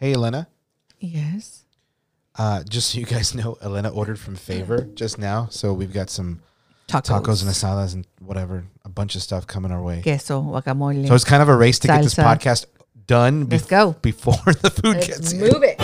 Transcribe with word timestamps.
Hey, 0.00 0.14
Elena. 0.14 0.48
Yes. 0.98 1.64
Uh, 2.38 2.62
just 2.64 2.90
so 2.90 2.98
you 2.98 3.04
guys 3.04 3.34
know, 3.34 3.58
Elena 3.62 3.90
ordered 3.90 4.18
from 4.18 4.34
Favor 4.34 4.88
just 4.94 5.18
now, 5.18 5.48
so 5.50 5.74
we've 5.74 5.92
got 5.92 6.08
some 6.08 6.40
Tacos. 6.88 7.20
tacos 7.22 7.42
and 7.42 7.50
asadas 7.50 7.92
and 7.92 8.06
whatever, 8.20 8.64
a 8.84 8.88
bunch 8.88 9.14
of 9.14 9.20
stuff 9.22 9.46
coming 9.46 9.70
our 9.70 9.82
way. 9.82 10.00
Queso, 10.02 10.40
guacamole. 10.42 11.06
So 11.06 11.14
it's 11.14 11.24
kind 11.24 11.42
of 11.42 11.50
a 11.50 11.54
race 11.56 11.78
to 11.80 11.88
get 11.88 12.02
this 12.02 12.14
Salsa. 12.14 12.24
podcast 12.38 12.64
done 13.06 13.46
Let's 13.48 13.66
go. 13.66 13.92
before 14.00 14.34
the 14.62 14.70
food 14.70 14.96
gets 15.06 15.32
here. 15.32 15.52
Move 15.52 15.62
it. 15.64 15.78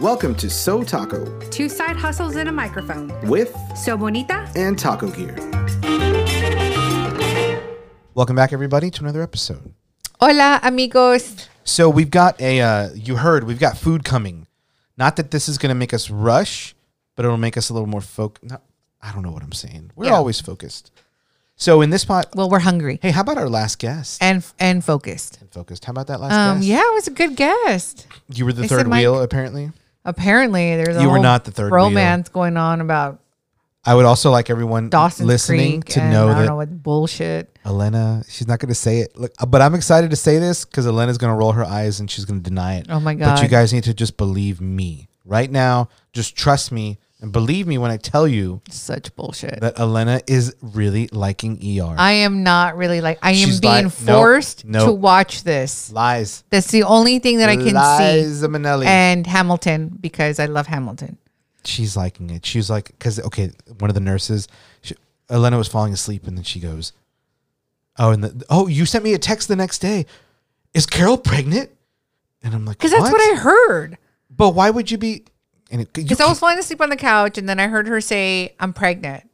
Welcome 0.00 0.34
to 0.36 0.48
So 0.50 0.82
Taco 0.82 1.38
Two 1.50 1.68
side 1.68 1.96
hustles 1.96 2.34
and 2.36 2.48
a 2.48 2.52
microphone. 2.52 3.12
with 3.28 3.54
So 3.76 3.96
bonita. 3.98 4.50
and 4.56 4.76
Taco 4.78 5.10
Gear. 5.10 5.36
Welcome 8.14 8.36
back, 8.36 8.52
everybody, 8.52 8.90
to 8.90 9.02
another 9.02 9.22
episode. 9.22 9.72
Hola, 10.20 10.60
amigos. 10.62 11.48
So 11.64 11.88
we've 11.88 12.10
got 12.10 12.40
a, 12.40 12.60
uh, 12.60 12.90
you 12.94 13.16
heard, 13.16 13.44
we've 13.44 13.58
got 13.58 13.78
food 13.78 14.04
coming. 14.04 14.46
Not 14.98 15.16
that 15.16 15.30
this 15.30 15.48
is 15.48 15.56
going 15.58 15.70
to 15.70 15.74
make 15.74 15.94
us 15.94 16.10
rush, 16.10 16.74
but 17.16 17.24
it'll 17.24 17.36
make 17.38 17.56
us 17.56 17.70
a 17.70 17.72
little 17.72 17.88
more 17.88 18.00
focused. 18.02 18.52
I 19.00 19.12
don't 19.12 19.22
know 19.22 19.30
what 19.30 19.42
I'm 19.42 19.52
saying. 19.52 19.90
We're 19.96 20.06
Yeah. 20.06 20.12
always 20.14 20.40
focused. 20.40 20.90
So 21.56 21.80
in 21.80 21.90
this 21.90 22.04
pot, 22.04 22.26
Well, 22.34 22.50
we're 22.50 22.58
hungry 22.60 22.98
hey, 23.02 23.10
how 23.12 23.20
about 23.22 23.38
our 23.38 23.48
last 23.48 23.78
guest? 23.78 24.22
and 24.22 24.44
and 24.58 24.84
focused. 24.84 25.38
focused. 25.50 25.84
How 25.84 25.90
about 25.92 26.08
that 26.08 26.20
last 26.20 26.32
Um, 26.32 26.58
guest? 26.58 26.66
yeah, 26.68 26.80
it 26.80 26.94
was 26.94 27.06
a 27.06 27.10
good 27.12 27.36
guest. 27.36 28.06
You 28.32 28.44
were 28.44 28.52
the 28.52 28.62
They 28.62 28.68
said 28.68 28.78
third 28.78 28.88
Mike- 28.88 29.00
wheel, 29.00 29.20
apparently. 29.20 29.70
Apparently, 30.04 30.76
there's 30.76 30.96
a 30.96 31.00
You 31.02 31.06
were 31.08 31.14
whole 31.14 31.22
not 31.22 31.44
the 31.44 31.50
third 31.52 31.70
wheel. 31.72 31.84
romance 31.84 32.28
going 32.28 32.56
on 32.56 32.80
about 32.80 33.20
I 33.84 33.94
would 33.94 34.04
also 34.04 34.30
like 34.30 34.48
everyone 34.48 34.90
Dawson's 34.90 35.26
listening 35.26 35.82
Creek 35.82 35.94
to 35.94 36.02
and 36.02 36.12
know 36.12 36.28
I 36.28 36.30
don't 36.30 36.38
that 36.42 36.46
know 36.46 36.56
what 36.56 36.82
bullshit. 36.82 37.58
Elena, 37.64 38.22
she's 38.28 38.46
not 38.46 38.60
going 38.60 38.68
to 38.68 38.74
say 38.74 38.98
it. 38.98 39.16
Look, 39.16 39.32
but 39.48 39.60
I'm 39.60 39.74
excited 39.74 40.10
to 40.10 40.16
say 40.16 40.38
this 40.38 40.64
because 40.64 40.86
Elena's 40.86 41.18
going 41.18 41.32
to 41.32 41.36
roll 41.36 41.52
her 41.52 41.64
eyes 41.64 41.98
and 41.98 42.10
she's 42.10 42.24
going 42.24 42.40
to 42.40 42.48
deny 42.48 42.76
it. 42.76 42.86
Oh 42.88 43.00
my 43.00 43.14
god! 43.14 43.34
But 43.36 43.42
you 43.42 43.48
guys 43.48 43.72
need 43.72 43.84
to 43.84 43.94
just 43.94 44.16
believe 44.16 44.60
me 44.60 45.08
right 45.24 45.50
now. 45.50 45.88
Just 46.12 46.36
trust 46.36 46.70
me 46.70 46.98
and 47.22 47.32
believe 47.32 47.66
me 47.66 47.78
when 47.78 47.90
I 47.90 47.96
tell 47.96 48.26
you 48.26 48.60
Such 48.68 49.14
bullshit. 49.16 49.60
that 49.60 49.78
Elena 49.78 50.20
is 50.26 50.54
really 50.60 51.08
liking 51.12 51.54
ER. 51.80 51.94
I 51.96 52.12
am 52.12 52.42
not 52.42 52.76
really 52.76 53.00
like 53.00 53.18
I 53.22 53.30
am 53.30 53.36
She's 53.36 53.60
being 53.60 53.84
nope, 53.84 53.92
forced 53.92 54.64
nope. 54.64 54.86
to 54.86 54.92
watch 54.92 55.44
this. 55.44 55.90
Lies. 55.92 56.42
That's 56.50 56.70
the 56.70 56.82
only 56.82 57.20
thing 57.20 57.38
that 57.38 57.48
I 57.48 57.56
can 57.56 57.68
see. 57.68 58.26
Liza 58.26 58.48
Minnelli. 58.48 58.86
And 58.86 59.26
Hamilton 59.26 59.96
because 60.00 60.38
I 60.40 60.46
love 60.46 60.66
Hamilton. 60.66 61.16
She's 61.64 61.96
liking 61.96 62.30
it. 62.30 62.44
She 62.46 62.58
was 62.58 62.70
like, 62.70 62.86
because 62.86 63.18
okay, 63.20 63.50
one 63.78 63.90
of 63.90 63.94
the 63.94 64.00
nurses, 64.00 64.48
she, 64.80 64.94
Elena 65.30 65.58
was 65.58 65.68
falling 65.68 65.92
asleep, 65.92 66.26
and 66.26 66.36
then 66.36 66.44
she 66.44 66.60
goes, 66.60 66.92
"Oh, 67.98 68.10
and 68.10 68.24
the, 68.24 68.44
oh, 68.50 68.66
you 68.66 68.86
sent 68.86 69.04
me 69.04 69.14
a 69.14 69.18
text 69.18 69.48
the 69.48 69.56
next 69.56 69.78
day. 69.78 70.06
Is 70.74 70.86
Carol 70.86 71.18
pregnant?" 71.18 71.70
And 72.42 72.54
I'm 72.54 72.64
like, 72.64 72.78
Because 72.78 72.90
that's 72.90 73.10
what 73.10 73.20
I 73.20 73.36
heard. 73.36 73.98
But 74.30 74.50
why 74.54 74.70
would 74.70 74.90
you 74.90 74.98
be? 74.98 75.24
And 75.70 75.82
it, 75.82 75.96
you 75.96 76.02
Because 76.04 76.20
I 76.20 76.28
was 76.28 76.38
falling 76.38 76.58
asleep 76.58 76.80
on 76.80 76.90
the 76.90 76.96
couch 76.96 77.38
and 77.38 77.48
then 77.48 77.60
I 77.60 77.68
heard 77.68 77.86
her 77.86 78.00
say, 78.00 78.54
I'm 78.60 78.72
pregnant. 78.72 79.28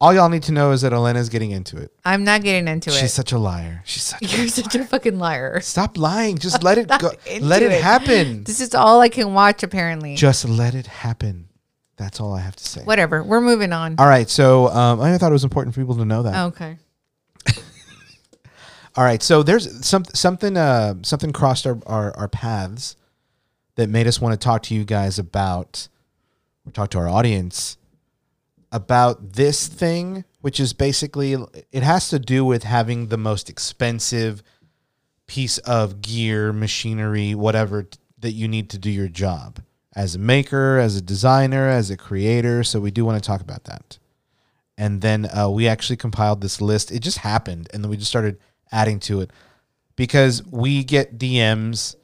All 0.00 0.14
y'all 0.14 0.28
need 0.30 0.44
to 0.44 0.52
know 0.52 0.70
is 0.72 0.80
that 0.80 0.92
Elena's 0.92 1.28
getting 1.28 1.50
into 1.50 1.76
it. 1.76 1.92
I'm 2.04 2.24
not 2.24 2.42
getting 2.42 2.66
into 2.68 2.90
it. 2.90 2.94
She's 2.94 3.12
such 3.12 3.32
a 3.32 3.38
liar. 3.38 3.82
She's 3.84 4.04
such. 4.04 4.22
You're 4.22 4.48
such 4.48 4.74
a 4.74 4.84
fucking 4.84 5.18
liar. 5.18 5.60
Stop 5.60 5.98
lying. 5.98 6.38
Just 6.38 6.62
let 6.62 6.78
it 6.78 6.88
go. 6.88 7.12
Let 7.40 7.62
it 7.62 7.72
it. 7.72 7.82
happen. 7.82 8.44
This 8.44 8.60
is 8.60 8.74
all 8.74 9.00
I 9.00 9.10
can 9.10 9.34
watch, 9.34 9.62
apparently. 9.62 10.14
Just 10.14 10.48
let 10.48 10.74
it 10.74 10.86
happen. 10.86 11.48
That's 11.96 12.18
all 12.18 12.32
I 12.32 12.40
have 12.40 12.56
to 12.56 12.64
say. 12.64 12.82
Whatever. 12.84 13.22
We're 13.22 13.42
moving 13.42 13.74
on. 13.74 13.96
All 13.98 14.06
right. 14.06 14.28
So 14.28 14.68
um, 14.68 15.00
I 15.02 15.18
thought 15.18 15.30
it 15.30 15.34
was 15.34 15.44
important 15.44 15.74
for 15.74 15.82
people 15.82 15.96
to 15.96 16.06
know 16.06 16.22
that. 16.22 16.46
Okay. 16.46 16.78
All 18.96 19.04
right, 19.04 19.22
so 19.22 19.44
there's 19.44 19.86
some 19.86 20.04
something 20.04 20.56
uh, 20.56 20.94
something 21.02 21.32
crossed 21.32 21.64
our, 21.66 21.78
our, 21.86 22.16
our 22.16 22.28
paths 22.28 22.96
that 23.76 23.88
made 23.88 24.08
us 24.08 24.20
want 24.20 24.32
to 24.32 24.44
talk 24.44 24.64
to 24.64 24.74
you 24.74 24.84
guys 24.84 25.18
about 25.18 25.88
or 26.66 26.72
talk 26.72 26.90
to 26.90 26.98
our 26.98 27.08
audience 27.08 27.76
about 28.72 29.32
this 29.32 29.66
thing, 29.66 30.24
which 30.40 30.60
is 30.60 30.72
basically 30.72 31.36
it 31.72 31.82
has 31.82 32.08
to 32.10 32.18
do 32.18 32.44
with 32.44 32.64
having 32.64 33.08
the 33.08 33.18
most 33.18 33.50
expensive 33.50 34.42
piece 35.26 35.58
of 35.58 36.00
gear, 36.00 36.52
machinery, 36.52 37.34
whatever 37.34 37.84
t- 37.84 37.98
that 38.18 38.32
you 38.32 38.48
need 38.48 38.70
to 38.70 38.78
do 38.78 38.90
your 38.90 39.08
job 39.08 39.60
as 39.94 40.14
a 40.14 40.18
maker, 40.18 40.78
as 40.78 40.96
a 40.96 41.00
designer, 41.00 41.68
as 41.68 41.90
a 41.90 41.96
creator. 41.96 42.62
So 42.62 42.80
we 42.80 42.90
do 42.90 43.04
want 43.04 43.22
to 43.22 43.26
talk 43.26 43.40
about 43.40 43.64
that 43.64 43.98
and 44.80 45.02
then 45.02 45.28
uh, 45.36 45.46
we 45.46 45.68
actually 45.68 45.98
compiled 45.98 46.40
this 46.40 46.62
list. 46.62 46.90
It 46.90 47.00
just 47.00 47.18
happened, 47.18 47.68
and 47.70 47.84
then 47.84 47.90
we 47.90 47.98
just 47.98 48.08
started 48.08 48.38
adding 48.72 48.98
to 49.00 49.20
it 49.20 49.30
because 49.94 50.42
we 50.46 50.84
get 50.84 51.18
DMs 51.18 51.96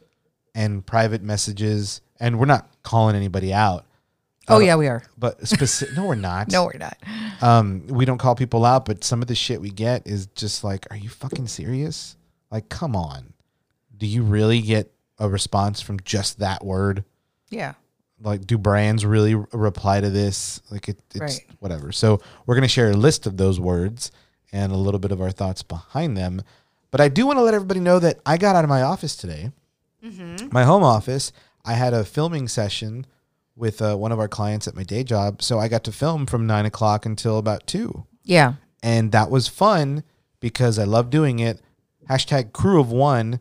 and 0.55 0.85
private 0.85 1.23
messages, 1.23 2.03
and 2.21 2.39
we're 2.39 2.45
not 2.45 2.69
calling 2.83 3.17
anybody 3.17 3.51
out. 3.51 3.87
Oh, 4.49 4.59
yeah, 4.61 4.77
we 4.77 4.87
are. 4.87 5.03
But 5.19 5.47
specific, 5.47 5.97
no, 5.97 6.07
we're 6.07 6.15
not. 6.15 6.49
No, 6.53 6.65
we're 6.67 6.79
not. 6.79 6.97
um, 7.43 7.87
we 7.89 8.05
don't 8.05 8.19
call 8.19 8.35
people 8.35 8.65
out, 8.65 8.85
but 8.85 9.03
some 9.05 9.23
of 9.23 9.29
the 9.29 9.35
shit 9.35 9.61
we 9.61 9.71
get 9.71 10.07
is 10.07 10.27
just 10.29 10.63
like, 10.65 10.87
are 10.91 10.97
you 10.97 11.09
fucking 11.09 11.49
serious? 11.49 12.17
Like, 12.51 12.69
come 12.69 12.95
on. 12.95 13.33
Do 13.97 14.07
you 14.07 14.23
really 14.23 14.61
get 14.61 14.93
a 15.19 15.29
response 15.29 15.81
from 15.81 15.99
just 16.01 16.39
that 16.41 16.65
word? 16.65 17.05
Yeah. 17.51 17.75
like 18.23 18.47
do 18.47 18.57
brands 18.59 19.05
really 19.05 19.35
r- 19.35 19.47
reply 19.53 20.01
to 20.01 20.09
this 20.11 20.61
like 20.71 20.89
it, 20.89 20.99
it's 21.15 21.21
Right. 21.21 21.47
whatever 21.61 21.93
so 21.93 22.19
we're 22.47 22.55
going 22.55 22.63
to 22.63 22.69
share 22.69 22.91
a 22.91 22.97
list 22.97 23.27
of 23.27 23.37
those 23.37 23.61
words 23.61 24.11
and 24.53 24.73
a 24.73 24.77
little 24.77 24.99
bit 24.99 25.13
of 25.13 25.21
our 25.21 25.31
thoughts 25.31 25.63
behind 25.63 26.17
them 26.17 26.41
but 26.91 27.01
i 27.03 27.09
do 27.09 27.27
want 27.27 27.39
to 27.39 27.43
let 27.43 27.53
everybody 27.53 27.79
know 27.79 27.99
that 27.99 28.19
i 28.25 28.39
got 28.39 28.57
out 28.57 28.65
of 28.65 28.71
my 28.71 28.81
office 28.81 29.17
today 29.17 29.53
my 30.51 30.65
home 30.65 30.83
office 30.83 31.31
i 31.65 31.75
had 31.75 31.93
a 31.93 32.05
filming 32.05 32.49
session 32.49 33.05
with 33.57 33.81
uh, 33.83 33.97
one 33.97 34.13
of 34.13 34.19
our 34.19 34.29
clients 34.29 34.69
at 34.69 34.77
my 34.77 34.83
day 34.85 35.03
job 35.03 35.41
so 35.43 35.59
i 35.59 35.67
got 35.69 35.83
to 35.85 35.91
film 35.93 36.27
from 36.27 36.47
nine 36.47 36.67
o'clock 36.67 37.07
until 37.07 37.39
about 37.39 37.67
two 37.67 38.05
Yeah. 38.25 38.55
and 38.83 39.13
that 39.13 39.31
was 39.31 39.49
fun 39.49 40.03
because 40.41 40.79
I 40.79 40.85
love 40.85 41.09
doing 41.11 41.39
it. 41.39 41.61
Hashtag 42.11 42.53
crew 42.53 42.79
of 42.79 42.93
one. 42.93 43.41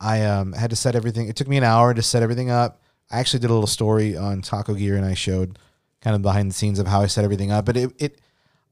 I 0.00 0.22
um, 0.24 0.52
had 0.52 0.68
to 0.70 0.76
set 0.76 0.96
everything. 0.96 1.28
It 1.28 1.36
took 1.36 1.46
me 1.48 1.56
an 1.56 1.62
hour 1.64 1.94
to 1.94 2.02
set 2.02 2.22
everything 2.22 2.50
up. 2.50 2.80
I 3.10 3.20
actually 3.20 3.40
did 3.40 3.48
a 3.50 3.54
little 3.54 3.68
story 3.68 4.16
on 4.16 4.42
Taco 4.42 4.74
Gear 4.74 4.96
and 4.96 5.06
I 5.06 5.14
showed 5.14 5.58
kind 6.02 6.16
of 6.16 6.20
behind 6.20 6.50
the 6.50 6.54
scenes 6.54 6.78
of 6.80 6.88
how 6.88 7.00
I 7.00 7.06
set 7.06 7.24
everything 7.24 7.52
up. 7.52 7.64
But 7.64 7.76
it, 7.76 7.90
it 7.98 8.20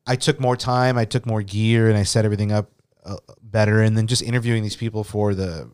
I 0.06 0.16
took 0.16 0.40
more 0.40 0.56
time. 0.56 0.98
I 0.98 1.04
took 1.04 1.26
more 1.26 1.40
gear 1.42 1.88
and 1.88 1.96
I 1.96 2.02
set 2.02 2.24
everything 2.24 2.50
up 2.50 2.70
uh, 3.06 3.16
better. 3.40 3.80
And 3.82 3.96
then 3.96 4.08
just 4.08 4.20
interviewing 4.22 4.62
these 4.64 4.76
people 4.76 5.04
for 5.04 5.32
the 5.34 5.70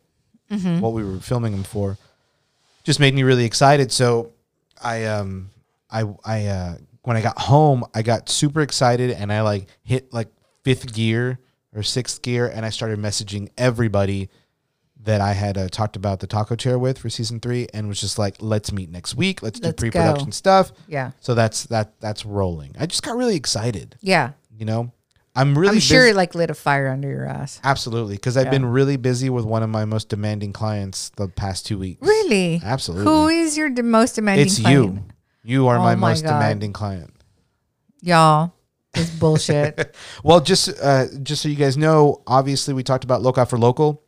what 0.81 0.93
we 0.93 1.03
were 1.03 1.19
filming 1.19 1.53
them 1.53 1.65
for 1.65 1.97
just 2.84 3.01
made 3.01 3.15
me 3.15 3.22
really 3.22 3.47
excited. 3.47 3.91
So 3.91 4.33
I 4.82 5.04
um 5.06 5.50
I 5.90 6.04
I 6.24 6.46
uh 6.46 6.76
when 7.02 7.16
I 7.16 7.20
got 7.20 7.38
home, 7.38 7.84
I 7.94 8.02
got 8.02 8.28
super 8.28 8.60
excited 8.62 9.10
and 9.10 9.32
I 9.32 9.42
like 9.42 9.66
hit 9.82 10.12
like 10.12 10.28
fifth 10.64 10.94
gear 10.94 11.38
or 11.74 11.82
sixth 11.82 12.22
gear 12.22 12.46
and 12.46 12.64
I 12.64 12.70
started 12.70 12.98
messaging 12.98 13.48
everybody 13.58 14.30
that 15.02 15.20
I 15.20 15.32
had 15.34 15.58
uh, 15.58 15.68
talked 15.68 15.96
about 15.96 16.20
the 16.20 16.26
taco 16.26 16.56
chair 16.56 16.78
with 16.78 16.96
for 16.96 17.10
season 17.10 17.38
3 17.38 17.66
and 17.74 17.88
was 17.88 18.00
just 18.00 18.18
like 18.18 18.36
let's 18.40 18.72
meet 18.72 18.88
next 18.88 19.14
week, 19.16 19.42
let's, 19.42 19.60
Let's 19.60 19.74
do 19.76 19.80
pre-production 19.82 20.28
go. 20.28 20.30
stuff. 20.32 20.72
Yeah. 20.88 21.10
So 21.20 21.34
that's 21.34 21.64
that 21.64 22.00
that's 22.00 22.24
rolling. 22.24 22.74
I 22.80 22.86
just 22.86 23.02
got 23.02 23.14
really 23.16 23.36
excited, 23.36 23.96
Yeah. 24.00 24.30
you 24.56 24.64
know. 24.64 24.92
I'm 25.37 25.59
really 25.59 25.75
I'm 25.75 25.81
sure 25.81 26.00
busy- 26.03 26.11
it 26.11 26.17
like 26.17 26.34
lit 26.34 26.50
a 26.50 26.55
fire 26.55 26.89
under 26.89 27.09
your 27.09 27.27
ass. 27.27 27.61
absolutely 27.65 28.15
because 28.15 28.37
I've 28.37 28.47
Yeah. 28.47 28.50
been 28.50 28.67
really 28.67 28.97
busy 28.97 29.31
with 29.31 29.45
one 29.45 29.62
of 29.65 29.71
my 29.71 29.84
most 29.84 30.09
demanding 30.09 30.53
clients 30.53 31.11
the 31.17 31.27
past 31.28 31.67
2 31.67 31.78
weeks. 31.78 32.00
Really? 32.06 32.61
Absolutely. 32.65 33.05
Who 33.05 33.28
is 33.28 33.56
your 33.56 33.69
de- 33.71 33.83
most 33.83 34.15
demanding 34.15 34.47
client? 34.47 34.59
It's 34.59 34.61
client? 34.62 34.95
you. 34.95 35.03
You 35.56 35.67
are 35.67 35.77
Oh 35.77 35.83
my, 35.83 35.95
my 35.97 36.11
most 36.11 36.22
God. 36.25 36.34
demanding 36.34 36.72
client. 36.72 37.12
Y'all. 38.00 38.53
It's 38.95 39.11
bullshit. 39.11 39.97
Well, 40.22 40.41
just 40.41 40.69
uh, 40.81 41.06
just 41.22 41.43
so 41.43 41.49
you 41.49 41.56
guys 41.56 41.77
know, 41.77 42.22
obviously 42.27 42.72
we 42.75 42.83
talked 42.84 43.03
about 43.05 43.21
local 43.22 43.45
for 43.45 43.59
local 43.59 44.03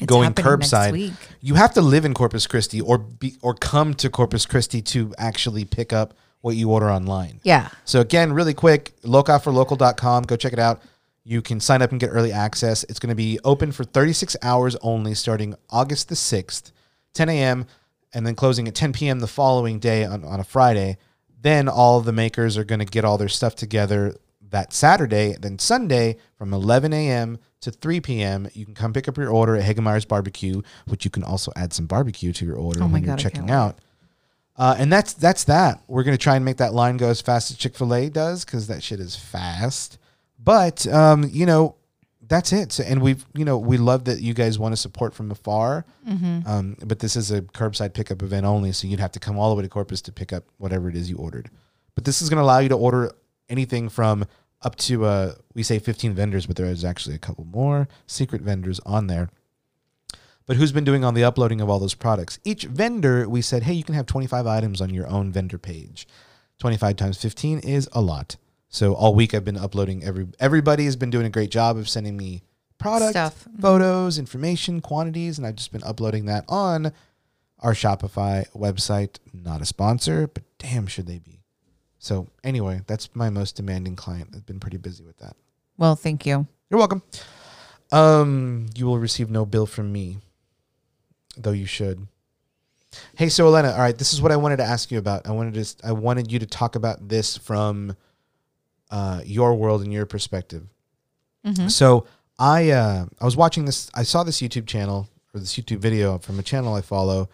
It's 0.00 0.06
going 0.06 0.32
curbside. 0.34 1.12
You 1.40 1.54
have 1.54 1.72
to 1.74 1.80
live 1.80 2.04
in 2.04 2.12
Corpus 2.12 2.46
Christi 2.48 2.80
or 2.80 2.98
be 2.98 3.36
or 3.40 3.54
come 3.54 3.94
to 3.94 4.10
Corpus 4.10 4.44
Christi 4.44 4.82
to 4.82 5.14
actually 5.16 5.64
pick 5.64 5.92
up 5.92 6.14
what 6.46 6.54
you 6.54 6.70
order 6.70 6.88
online. 6.88 7.40
Yeah. 7.42 7.70
So 7.84 8.00
again, 8.00 8.32
really 8.32 8.54
quick, 8.54 8.92
localforlocal.com, 9.02 10.22
go 10.22 10.36
check 10.36 10.52
it 10.52 10.60
out. 10.60 10.80
You 11.24 11.42
can 11.42 11.58
sign 11.58 11.82
up 11.82 11.90
and 11.90 11.98
get 11.98 12.06
early 12.06 12.30
access. 12.30 12.84
It's 12.84 13.00
going 13.00 13.10
to 13.10 13.16
be 13.16 13.40
open 13.42 13.72
for 13.72 13.82
36 13.82 14.36
hours 14.42 14.76
only 14.76 15.14
starting 15.14 15.56
August 15.70 16.08
the 16.08 16.14
6th, 16.14 16.70
10 17.14 17.28
a.m., 17.30 17.66
and 18.14 18.24
then 18.24 18.36
closing 18.36 18.68
at 18.68 18.76
10 18.76 18.92
p.m. 18.92 19.18
the 19.18 19.26
following 19.26 19.80
day 19.80 20.04
on, 20.04 20.22
on 20.22 20.38
a 20.38 20.44
Friday. 20.44 20.98
Then 21.42 21.68
all 21.68 21.98
of 21.98 22.04
the 22.04 22.12
makers 22.12 22.56
are 22.56 22.62
going 22.62 22.78
to 22.78 22.84
get 22.84 23.04
all 23.04 23.18
their 23.18 23.28
stuff 23.28 23.56
together 23.56 24.14
that 24.50 24.72
Saturday. 24.72 25.34
Then 25.40 25.58
Sunday 25.58 26.16
from 26.38 26.54
11 26.54 26.92
a.m. 26.92 27.40
to 27.62 27.72
3 27.72 28.00
p.m., 28.02 28.48
you 28.54 28.64
can 28.64 28.74
come 28.74 28.92
pick 28.92 29.08
up 29.08 29.16
your 29.16 29.30
order 29.30 29.56
at 29.56 29.64
Hagemeyer's 29.64 30.04
Barbecue, 30.04 30.62
which 30.86 31.04
you 31.04 31.10
can 31.10 31.24
also 31.24 31.50
add 31.56 31.72
some 31.72 31.86
barbecue 31.86 32.32
to 32.34 32.46
your 32.46 32.56
order 32.56 32.84
Oh 32.84 32.86
when 32.86 33.02
you're 33.02 33.16
checking 33.16 33.50
out. 33.50 33.80
Uh, 34.58 34.74
and 34.78 34.92
that's 34.92 35.12
that's 35.12 35.44
that. 35.44 35.82
We're 35.86 36.02
gonna 36.02 36.16
try 36.16 36.36
and 36.36 36.44
make 36.44 36.56
that 36.58 36.72
line 36.72 36.96
go 36.96 37.08
as 37.08 37.20
fast 37.20 37.50
as 37.50 37.56
Chick 37.56 37.74
Fil 37.76 37.94
A 37.94 38.08
does 38.08 38.44
because 38.44 38.66
that 38.68 38.82
shit 38.82 39.00
is 39.00 39.14
fast. 39.16 39.98
But 40.38 40.86
um, 40.86 41.28
you 41.30 41.46
know, 41.46 41.76
that's 42.28 42.52
it. 42.52 42.72
So, 42.72 42.84
and 42.84 43.02
we've, 43.02 43.24
you 43.34 43.44
know, 43.44 43.58
we 43.58 43.76
love 43.76 44.04
that 44.06 44.20
you 44.20 44.34
guys 44.34 44.58
want 44.58 44.72
to 44.72 44.76
support 44.76 45.14
from 45.14 45.30
afar. 45.30 45.84
Um, 46.46 46.76
but 46.84 46.98
this 47.00 47.16
is 47.16 47.30
a 47.30 47.42
curbside 47.42 47.94
pickup 47.94 48.22
event 48.22 48.46
only, 48.46 48.72
so 48.72 48.86
you'd 48.86 49.00
have 49.00 49.12
to 49.12 49.20
come 49.20 49.38
all 49.38 49.50
the 49.50 49.56
way 49.56 49.62
to 49.62 49.68
Corpus 49.68 50.00
to 50.02 50.12
pick 50.12 50.32
up 50.32 50.44
whatever 50.58 50.88
it 50.88 50.96
is 50.96 51.10
you 51.10 51.16
ordered. 51.16 51.50
But 51.94 52.04
this 52.04 52.20
is 52.22 52.28
going 52.28 52.38
to 52.38 52.42
allow 52.42 52.58
you 52.58 52.68
to 52.68 52.76
order 52.76 53.12
anything 53.48 53.88
from 53.88 54.26
up 54.62 54.76
to 54.76 55.04
uh, 55.04 55.34
we 55.54 55.62
say 55.62 55.78
15 55.78 56.14
vendors, 56.14 56.46
but 56.46 56.56
there 56.56 56.66
is 56.66 56.84
actually 56.84 57.14
a 57.14 57.18
couple 57.18 57.44
more 57.44 57.88
secret 58.06 58.42
vendors 58.42 58.80
on 58.86 59.06
there. 59.06 59.28
But 60.46 60.56
who's 60.56 60.72
been 60.72 60.84
doing 60.84 61.04
all 61.04 61.12
the 61.12 61.24
uploading 61.24 61.60
of 61.60 61.68
all 61.68 61.78
those 61.80 61.94
products? 61.94 62.38
Each 62.44 62.64
vendor, 62.64 63.28
we 63.28 63.42
said, 63.42 63.64
hey, 63.64 63.72
you 63.72 63.82
can 63.84 63.94
have 63.96 64.06
25 64.06 64.46
items 64.46 64.80
on 64.80 64.90
your 64.90 65.08
own 65.08 65.32
vendor 65.32 65.58
page. 65.58 66.06
25 66.60 66.96
times 66.96 67.20
15 67.20 67.58
is 67.60 67.88
a 67.92 68.00
lot. 68.00 68.36
So 68.68 68.94
all 68.94 69.14
week 69.14 69.34
I've 69.34 69.44
been 69.44 69.56
uploading 69.56 70.02
every 70.04 70.26
everybody 70.40 70.84
has 70.84 70.96
been 70.96 71.10
doing 71.10 71.26
a 71.26 71.30
great 71.30 71.50
job 71.50 71.76
of 71.76 71.88
sending 71.88 72.16
me 72.16 72.42
product, 72.78 73.12
Stuff. 73.12 73.48
photos, 73.60 74.18
information, 74.18 74.80
quantities, 74.80 75.38
and 75.38 75.46
I've 75.46 75.56
just 75.56 75.72
been 75.72 75.82
uploading 75.84 76.26
that 76.26 76.44
on 76.48 76.92
our 77.60 77.72
Shopify 77.72 78.48
website. 78.52 79.18
Not 79.32 79.62
a 79.62 79.66
sponsor, 79.66 80.26
but 80.26 80.42
damn 80.58 80.86
should 80.86 81.06
they 81.06 81.18
be. 81.18 81.40
So 81.98 82.28
anyway, 82.44 82.82
that's 82.86 83.14
my 83.14 83.30
most 83.30 83.56
demanding 83.56 83.96
client. 83.96 84.30
I've 84.34 84.46
been 84.46 84.60
pretty 84.60 84.76
busy 84.76 85.04
with 85.04 85.16
that. 85.18 85.36
Well, 85.78 85.96
thank 85.96 86.26
you. 86.26 86.46
You're 86.70 86.78
welcome. 86.78 87.02
Um, 87.92 88.66
you 88.74 88.86
will 88.86 88.98
receive 88.98 89.30
no 89.30 89.46
bill 89.46 89.66
from 89.66 89.92
me, 89.92 90.18
though 91.36 91.52
you 91.52 91.66
should. 91.66 92.06
Hey, 93.14 93.28
so 93.28 93.46
Elena, 93.46 93.72
all 93.72 93.78
right, 93.78 93.96
this 93.96 94.12
is 94.14 94.22
what 94.22 94.32
I 94.32 94.36
wanted 94.36 94.56
to 94.58 94.64
ask 94.64 94.90
you 94.90 94.98
about. 94.98 95.26
I 95.26 95.32
wanted 95.32 95.54
to, 95.62 95.86
I 95.86 95.92
wanted 95.92 96.32
you 96.32 96.38
to 96.38 96.46
talk 96.46 96.76
about 96.76 97.08
this 97.08 97.36
from 97.36 97.94
uh, 98.90 99.20
your 99.24 99.54
world 99.54 99.82
and 99.82 99.92
your 99.92 100.06
perspective. 100.06 100.66
So 101.68 102.06
I, 102.38 102.70
uh, 102.70 103.06
I 103.20 103.24
was 103.24 103.36
watching 103.36 103.66
this. 103.66 103.90
I 103.94 104.02
saw 104.02 104.24
this 104.24 104.40
YouTube 104.40 104.66
channel 104.66 105.08
or 105.34 105.40
this 105.40 105.56
YouTube 105.56 105.78
video 105.78 106.18
from 106.18 106.38
a 106.38 106.42
channel 106.42 106.74
I 106.74 106.80
follow, 106.80 107.28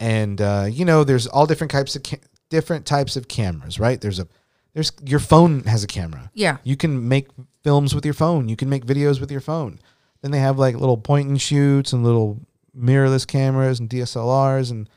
and 0.00 0.40
uh, 0.40 0.66
you 0.70 0.84
know, 0.84 1.04
there's 1.04 1.26
all 1.26 1.46
different 1.46 1.70
types 1.70 1.96
of 1.96 2.02
ca- 2.02 2.20
different 2.50 2.84
types 2.84 3.16
of 3.16 3.28
cameras, 3.28 3.78
right? 3.80 4.00
There's 4.00 4.18
a, 4.18 4.28
there's 4.74 4.92
your 5.04 5.20
phone 5.20 5.64
has 5.64 5.84
a 5.84 5.86
camera. 5.86 6.30
Yeah. 6.34 6.58
You 6.64 6.76
can 6.76 7.08
make 7.08 7.28
films 7.62 7.94
with 7.94 8.04
your 8.04 8.14
phone. 8.14 8.48
You 8.48 8.56
can 8.56 8.68
make 8.68 8.84
videos 8.84 9.20
with 9.20 9.30
your 9.30 9.40
phone. 9.40 9.78
Then 10.20 10.32
they 10.32 10.38
have 10.38 10.58
like 10.58 10.74
little 10.74 10.98
point 10.98 11.28
and 11.28 11.40
shoots 11.40 11.92
and 11.92 12.04
little 12.04 12.40
mirrorless 12.76 13.26
cameras 13.26 13.80
and 13.80 13.88
DSLRs 13.88 14.70
and 14.70 14.88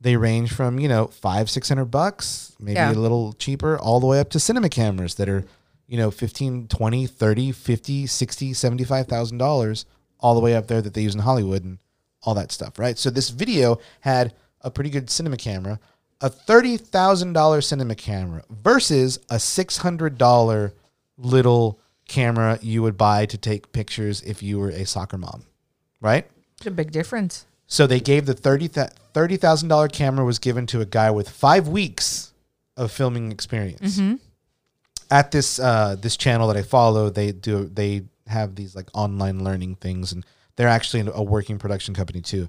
they 0.00 0.16
range 0.16 0.52
from, 0.52 0.78
you 0.80 0.88
know, 0.88 1.06
five, 1.08 1.50
six 1.50 1.68
hundred 1.68 1.86
bucks, 1.86 2.52
maybe 2.58 2.74
Yeah. 2.76 2.92
a 2.92 2.94
little 2.94 3.34
cheaper, 3.34 3.78
all 3.78 4.00
the 4.00 4.06
way 4.06 4.18
up 4.20 4.30
to 4.30 4.40
cinema 4.40 4.68
cameras 4.70 5.16
that 5.16 5.28
are, 5.28 5.44
you 5.86 5.98
know, 5.98 6.10
15, 6.10 6.68
20, 6.68 7.06
30, 7.06 7.52
50, 7.52 8.06
60, 8.06 8.52
75,000 8.54 9.36
dollars, 9.38 9.84
all 10.18 10.34
the 10.34 10.40
way 10.40 10.54
up 10.54 10.68
there 10.68 10.80
that 10.80 10.94
they 10.94 11.02
use 11.02 11.14
in 11.14 11.20
Hollywood 11.20 11.64
and 11.64 11.78
all 12.22 12.34
that 12.34 12.50
stuff, 12.52 12.78
right? 12.78 12.96
So 12.98 13.10
this 13.10 13.30
video 13.30 13.78
had 14.00 14.34
a 14.62 14.70
pretty 14.70 14.90
good 14.90 15.10
cinema 15.10 15.36
camera, 15.36 15.78
a 16.22 16.28
$30,000 16.30 17.64
cinema 17.64 17.94
camera 17.94 18.42
versus 18.50 19.18
a 19.30 19.36
$600 19.36 20.72
little 21.18 21.78
camera 22.08 22.58
you 22.62 22.82
would 22.82 22.96
buy 22.96 23.26
to 23.26 23.38
take 23.38 23.72
pictures 23.72 24.22
if 24.22 24.42
you 24.42 24.58
were 24.58 24.70
a 24.70 24.84
soccer 24.84 25.16
mom, 25.18 25.44
right? 26.00 26.26
It's 26.60 26.66
a 26.66 26.70
big 26.70 26.92
difference. 26.92 27.46
So 27.66 27.86
they 27.86 28.00
gave 28.00 28.26
the 28.26 28.34
thirty 28.34 28.68
thirty 28.68 29.36
thousand 29.38 29.70
dollar 29.70 29.88
camera 29.88 30.26
was 30.26 30.38
given 30.38 30.66
to 30.66 30.82
a 30.82 30.84
guy 30.84 31.10
with 31.10 31.30
five 31.30 31.66
weeks 31.68 32.34
of 32.76 32.92
filming 32.92 33.32
experience. 33.32 33.98
At 35.10 35.30
this 35.30 35.58
uh, 35.58 35.96
this 35.98 36.18
channel 36.18 36.48
that 36.48 36.58
I 36.58 36.62
follow, 36.62 37.08
they 37.08 37.32
do 37.32 37.64
they 37.64 38.02
have 38.26 38.56
these 38.56 38.76
like 38.76 38.88
online 38.92 39.42
learning 39.42 39.76
things, 39.76 40.12
and 40.12 40.26
they're 40.56 40.68
actually 40.68 41.10
a 41.12 41.22
working 41.22 41.58
production 41.58 41.94
company 41.94 42.20
too. 42.20 42.48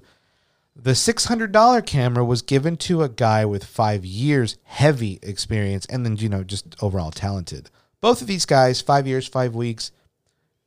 The 0.76 0.94
six 0.94 1.24
hundred 1.24 1.50
dollar 1.52 1.80
camera 1.80 2.22
was 2.22 2.42
given 2.42 2.76
to 2.78 3.02
a 3.02 3.08
guy 3.08 3.46
with 3.46 3.64
five 3.64 4.04
years 4.04 4.58
heavy 4.64 5.20
experience, 5.22 5.86
and 5.86 6.04
then 6.04 6.16
you 6.16 6.28
know 6.28 6.44
just 6.44 6.76
overall 6.82 7.12
talented. 7.12 7.70
Both 8.02 8.20
of 8.20 8.26
these 8.26 8.44
guys, 8.44 8.82
five 8.82 9.06
years, 9.06 9.26
five 9.26 9.54
weeks. 9.54 9.90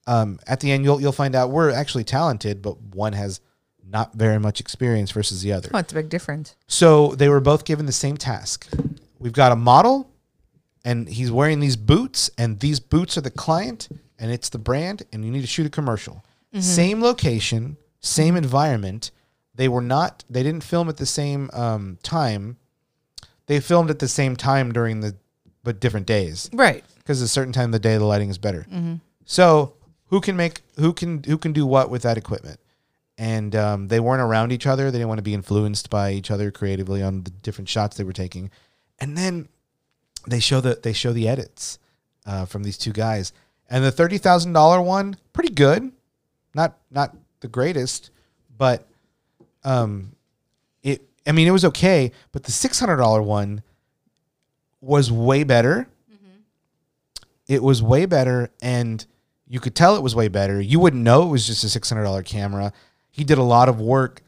Um, 0.08 0.40
at 0.48 0.60
the 0.60 0.72
end, 0.72 0.84
you'll 0.84 1.02
you'll 1.02 1.12
find 1.12 1.36
out 1.36 1.50
we're 1.52 1.72
actually 1.72 2.04
talented, 2.04 2.62
but 2.62 2.80
one 2.82 3.14
has 3.14 3.40
not 3.88 4.14
very 4.16 4.40
much 4.40 4.60
experience 4.60 5.12
versus 5.12 5.42
the 5.42 5.52
other. 5.54 5.70
Oh, 5.74 5.78
it's 5.80 5.92
a 5.92 5.96
big 5.96 6.10
difference. 6.10 6.56
So 6.68 7.10
they 7.16 7.30
were 7.30 7.40
both 7.40 7.66
given 7.66 7.86
the 7.86 7.92
same 7.92 8.18
task. 8.18 8.68
We've 9.20 9.34
got 9.34 9.52
a 9.52 9.56
model, 9.56 10.10
and 10.84 11.08
he's 11.08 11.32
wearing 11.32 11.60
these 11.60 11.76
boots, 11.76 12.30
and 12.38 12.60
these 12.60 12.80
boots 12.80 13.18
are 13.18 13.22
the 13.22 13.32
client, 13.32 13.88
and 14.20 14.32
it's 14.32 14.50
the 14.50 14.58
brand, 14.60 15.04
and 15.14 15.24
you 15.26 15.32
need 15.32 15.42
to 15.42 15.48
shoot 15.48 15.66
a 15.66 15.70
commercial. 15.70 16.24
Same 16.60 17.02
location, 17.02 17.76
same 18.00 18.38
environment. 18.38 19.12
They 19.56 19.68
were 19.68 19.82
not. 19.82 20.24
They 20.30 20.42
didn't 20.42 20.64
film 20.64 20.88
at 20.88 20.96
the 20.98 21.06
same 21.06 21.50
um, 21.54 21.98
time. 22.02 22.58
They 23.48 23.60
filmed 23.60 23.90
at 23.90 24.00
the 24.00 24.08
same 24.08 24.36
time 24.38 24.72
during 24.72 25.02
the, 25.02 25.16
but 25.64 25.80
different 25.82 26.06
days 26.08 26.50
Right. 26.54 26.84
because 26.98 27.22
a 27.22 27.28
certain 27.28 27.52
time 27.54 27.66
of 27.66 27.72
the 27.74 27.80
day 27.80 27.98
the 27.98 28.06
lighting 28.06 28.30
is 28.30 28.38
better. 28.38 28.66
So 29.26 29.74
who 30.08 30.22
can 30.22 30.36
make 30.36 30.62
who 30.78 30.94
can 30.94 31.24
who 31.24 31.38
can 31.38 31.54
do 31.54 31.66
what 31.66 31.90
with 31.90 32.04
that 32.04 32.18
equipment? 32.18 32.60
And 33.18 33.56
um, 33.56 33.88
they 33.88 34.00
weren't 34.00 34.22
around 34.22 34.52
each 34.52 34.68
other. 34.68 34.92
They 34.92 34.98
didn't 34.98 35.08
want 35.08 35.20
to 35.20 35.24
be 35.24 35.34
influenced 35.34 35.90
by 35.90 36.12
each 36.12 36.30
other 36.30 36.52
creatively 36.52 37.02
on 37.02 37.24
the 37.24 37.32
different 37.32 37.70
shots 37.70 37.96
they 37.96 38.04
were 38.04 38.14
taking. 38.14 38.52
And 39.00 39.18
then 39.18 39.48
they 40.28 40.40
show 40.40 40.62
the 40.62 40.80
they 40.82 40.94
show 40.94 41.14
the 41.14 41.28
edits 41.28 41.80
uh, 42.26 42.46
from 42.46 42.64
these 42.64 42.78
two 42.78 42.92
guys. 42.92 43.32
And 43.70 43.84
the 43.84 43.92
thirty 43.92 44.18
thousand 44.18 44.54
dollar 44.54 44.82
one, 44.82 45.18
pretty 45.34 45.54
good, 45.54 45.92
not 46.54 46.78
not 46.92 47.16
the 47.40 47.48
greatest, 47.48 48.12
but 48.58 48.86
um, 49.64 50.12
it. 50.84 51.02
I 51.26 51.32
mean, 51.32 51.48
it 51.48 51.52
was 51.52 51.66
okay. 51.66 52.12
But 52.32 52.44
the 52.44 52.52
six 52.52 52.80
hundred 52.80 52.98
dollar 52.98 53.22
one 53.22 53.64
was 54.82 55.12
way 55.12 55.44
better 55.44 55.88
it 57.48 57.62
was 57.62 57.82
way 57.82 58.06
better 58.06 58.50
and 58.62 59.06
you 59.48 59.60
could 59.60 59.76
tell 59.76 59.96
it 59.96 60.04
was 60.04 60.16
way 60.16 60.28
better. 60.28 60.60
You 60.60 60.80
wouldn't 60.80 61.04
know 61.04 61.24
it 61.24 61.30
was 61.30 61.46
just 61.46 61.64
a 61.64 61.80
$600 61.80 62.26
camera. 62.26 62.74
He 63.12 63.24
did 63.24 63.38
a 63.38 63.44
lot 63.44 63.70
of 63.70 63.80
work 63.80 64.22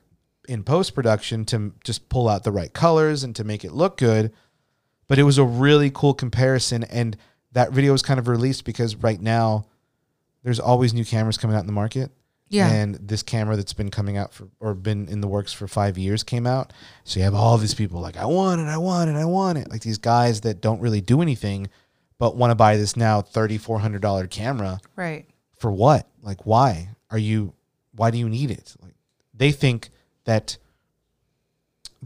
in 0.48 0.64
post 0.64 0.96
production 0.96 1.44
to 1.46 1.74
just 1.84 2.08
pull 2.10 2.30
out 2.30 2.44
the 2.44 2.52
right 2.52 2.72
colors 2.72 3.24
and 3.24 3.36
to 3.36 3.44
make 3.44 3.66
it 3.66 3.74
look 3.74 3.98
good. 3.98 4.32
But 5.08 5.20
it 5.20 5.24
was 5.24 5.38
a 5.38 5.44
really 5.44 5.90
cool 5.90 6.14
comparison 6.14 6.84
and 6.86 7.18
that 7.54 7.72
video 7.72 7.92
was 7.92 8.02
kind 8.02 8.20
of 8.20 8.28
released 8.28 8.66
because 8.66 8.96
right 8.96 9.20
now 9.20 9.66
there's 10.44 10.60
always 10.60 10.94
new 10.94 11.06
cameras 11.06 11.38
coming 11.38 11.56
out 11.56 11.62
in 11.62 11.68
the 11.68 11.74
market. 11.74 12.12
Yeah. 12.50 12.72
and 12.72 12.96
this 12.96 13.24
camera 13.24 13.58
that's 13.58 13.74
been 13.74 13.92
coming 13.92 14.16
out 14.16 14.32
for 14.32 14.48
or 14.62 14.74
been 14.74 15.10
in 15.10 15.20
the 15.20 15.28
works 15.28 15.52
for 15.52 15.68
five 15.68 15.98
years 15.98 16.24
came 16.24 16.48
out. 16.48 16.72
So 17.04 17.20
you 17.20 17.26
have 17.26 17.36
all 17.36 17.58
these 17.58 17.74
people 17.74 18.00
like 18.00 18.16
i 18.16 18.26
want 18.26 18.62
it 18.62 18.68
i 18.68 18.78
want 18.78 19.10
it 19.10 19.18
i 19.18 19.26
want 19.26 19.58
it. 19.58 19.70
Like 19.70 19.82
these 19.82 19.98
guys 19.98 20.42
that 20.42 20.62
don't 20.62 20.80
really 20.80 21.02
do 21.02 21.22
anything 21.22 21.68
but 22.20 22.36
want 22.36 22.52
to 22.52 22.56
buy 22.56 22.78
this 22.78 22.96
now 22.98 23.22
thirty 23.22 23.58
four 23.58 23.80
hundred 23.80 24.02
dollar 24.02 24.28
camera 24.28 24.80
Right. 24.96 25.26
for 25.58 25.72
what? 25.72 26.08
Like 26.22 26.46
why 26.46 26.90
are 27.12 27.18
you? 27.18 27.54
Why 27.94 28.12
do 28.12 28.18
you 28.18 28.30
need 28.30 28.52
it? 28.52 28.76
Like 28.82 28.94
they 29.34 29.52
think 29.52 29.90
that 30.26 30.58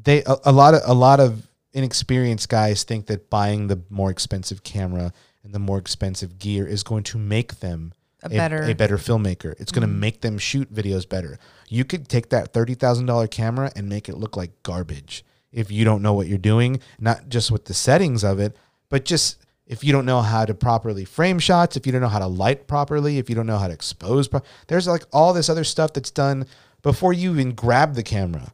they 0.02 0.24
a, 0.24 0.36
a 0.46 0.52
lot 0.52 0.74
of 0.74 0.82
a 0.86 0.94
lot 0.94 1.20
of 1.20 1.48
inexperienced 1.74 2.50
guys 2.50 2.84
think 2.84 3.08
that 3.08 3.30
buying 3.30 3.68
the 3.68 3.82
more 3.90 4.12
expensive 4.12 4.64
camera 4.64 5.14
and 5.44 5.54
the 5.54 5.60
more 5.60 5.78
expensive 5.78 6.38
gear 6.38 6.68
is 6.68 6.84
going 6.84 7.04
to 7.04 7.18
make 7.18 7.60
them 7.60 7.94
A 8.24 8.30
better- 8.30 8.64
a 8.64 8.74
better 8.74 8.98
filmmaker. 8.98 9.56
It's 9.60 9.72
going 9.72 9.82
to 9.82 9.88
mm-hmm. 9.88 10.00
make 10.00 10.22
them 10.22 10.38
shoot 10.38 10.74
videos 10.74 11.08
better. 11.08 11.40
You 11.70 11.86
could 11.86 12.08
take 12.08 12.30
that 12.30 12.54
thirty 12.54 12.76
thousand 12.76 13.06
dollar 13.06 13.28
camera 13.28 13.72
and 13.76 13.90
make 13.90 14.10
it 14.10 14.18
look 14.18 14.38
like 14.38 14.52
garbage 14.64 15.24
if 15.52 15.70
you 15.72 15.84
don't 15.84 16.02
know 16.02 16.14
what 16.14 16.28
you're 16.28 16.38
doing, 16.38 16.80
not 17.00 17.28
just 17.28 17.52
with 17.52 17.66
the 17.66 17.74
settings 17.74 18.24
of 18.24 18.40
it, 18.40 18.56
but 18.90 19.04
just 19.04 19.38
if 19.72 19.86
you 19.86 19.94
don't 19.94 20.06
know 20.06 20.22
how 20.22 20.44
to 20.44 20.54
properly 20.54 21.06
frame 21.06 21.40
shots, 21.40 21.78
if 21.78 21.86
you 21.86 21.94
don't 21.94 22.02
know 22.02 22.10
how 22.10 22.20
to 22.20 22.28
light 22.28 22.68
properly, 22.68 23.20
if 23.20 23.30
you 23.30 23.36
don't 23.36 23.48
know 23.48 23.58
how 23.58 23.68
to 23.68 23.74
expose, 23.74 24.28
pro- 24.28 24.42
there's 24.68 24.86
like 24.86 25.06
all 25.14 25.32
this 25.32 25.48
other 25.48 25.64
stuff 25.64 25.94
that's 25.94 26.12
done 26.12 26.46
before 26.82 27.14
you 27.14 27.32
even 27.32 27.54
grab 27.54 27.96
the 27.96 28.04
camera. 28.04 28.52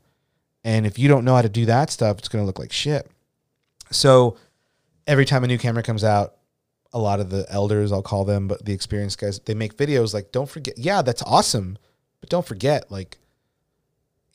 And 0.64 0.86
if 0.86 1.00
you 1.00 1.08
don't 1.08 1.26
know 1.26 1.34
how 1.34 1.42
to 1.42 1.50
do 1.50 1.66
that 1.66 1.90
stuff, 1.90 2.20
it's 2.20 2.28
going 2.28 2.44
to 2.44 2.46
look 2.46 2.60
like 2.60 2.72
shit. 2.72 3.10
So 3.90 4.38
every 5.08 5.26
time 5.26 5.44
a 5.44 5.48
new 5.48 5.58
camera 5.58 5.82
comes 5.82 6.04
out, 6.04 6.36
a 6.94 7.00
lot 7.00 7.20
of 7.20 7.32
the 7.32 7.48
elders, 7.50 7.92
I'll 7.92 8.04
call 8.04 8.24
them, 8.24 8.48
but 8.48 8.64
the 8.64 8.74
experienced 8.74 9.20
guys, 9.20 9.40
they 9.40 9.56
make 9.56 9.76
videos 9.76 10.14
like, 10.14 10.32
don't 10.32 10.48
forget, 10.48 10.78
yeah, 10.78 11.02
that's 11.02 11.24
awesome. 11.24 11.80
But 12.20 12.30
don't 12.30 12.46
forget, 12.46 12.92
like, 12.92 13.18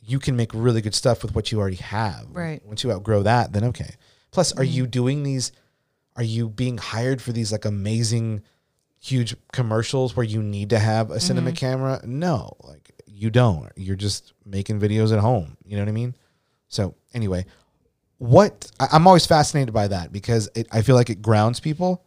you 0.04 0.18
can 0.18 0.34
make 0.34 0.50
really 0.52 0.80
good 0.80 0.96
stuff 0.96 1.22
with 1.22 1.32
what 1.32 1.52
you 1.52 1.60
already 1.60 1.76
have. 1.76 2.26
Right. 2.32 2.60
Once 2.64 2.82
you 2.82 2.90
outgrow 2.90 3.22
that, 3.22 3.52
then 3.52 3.62
okay. 3.66 3.94
Plus, 4.32 4.50
are 4.52 4.64
mm-hmm. 4.64 4.74
you 4.74 4.86
doing 4.88 5.22
these? 5.22 5.52
Are 6.16 6.22
you 6.22 6.48
being 6.48 6.78
hired 6.78 7.22
for 7.22 7.32
these 7.32 7.52
like 7.52 7.64
amazing, 7.64 8.42
huge 9.00 9.34
commercials 9.52 10.14
where 10.16 10.24
you 10.26 10.42
need 10.42 10.70
to 10.70 10.78
have 10.78 11.10
a 11.10 11.18
cinema 11.20 11.52
camera? 11.52 12.00
No, 12.04 12.56
like 12.64 12.92
you 13.06 13.30
don't. 13.30 13.70
You're 13.76 13.96
just 13.96 14.32
making 14.44 14.80
videos 14.80 15.12
at 15.12 15.20
home. 15.20 15.56
You 15.64 15.76
know 15.76 15.82
what 15.82 15.88
I 15.88 15.92
mean? 15.92 16.14
So 16.68 16.94
anyway, 17.14 17.46
what 18.18 18.70
I- 18.78 18.88
I'm 18.92 19.06
always 19.06 19.26
fascinated 19.26 19.72
by 19.74 19.88
that 19.88 20.12
because 20.12 20.48
it, 20.54 20.66
I 20.70 20.82
feel 20.82 20.94
like 20.96 21.10
it 21.10 21.22
grounds 21.22 21.60
people, 21.60 22.04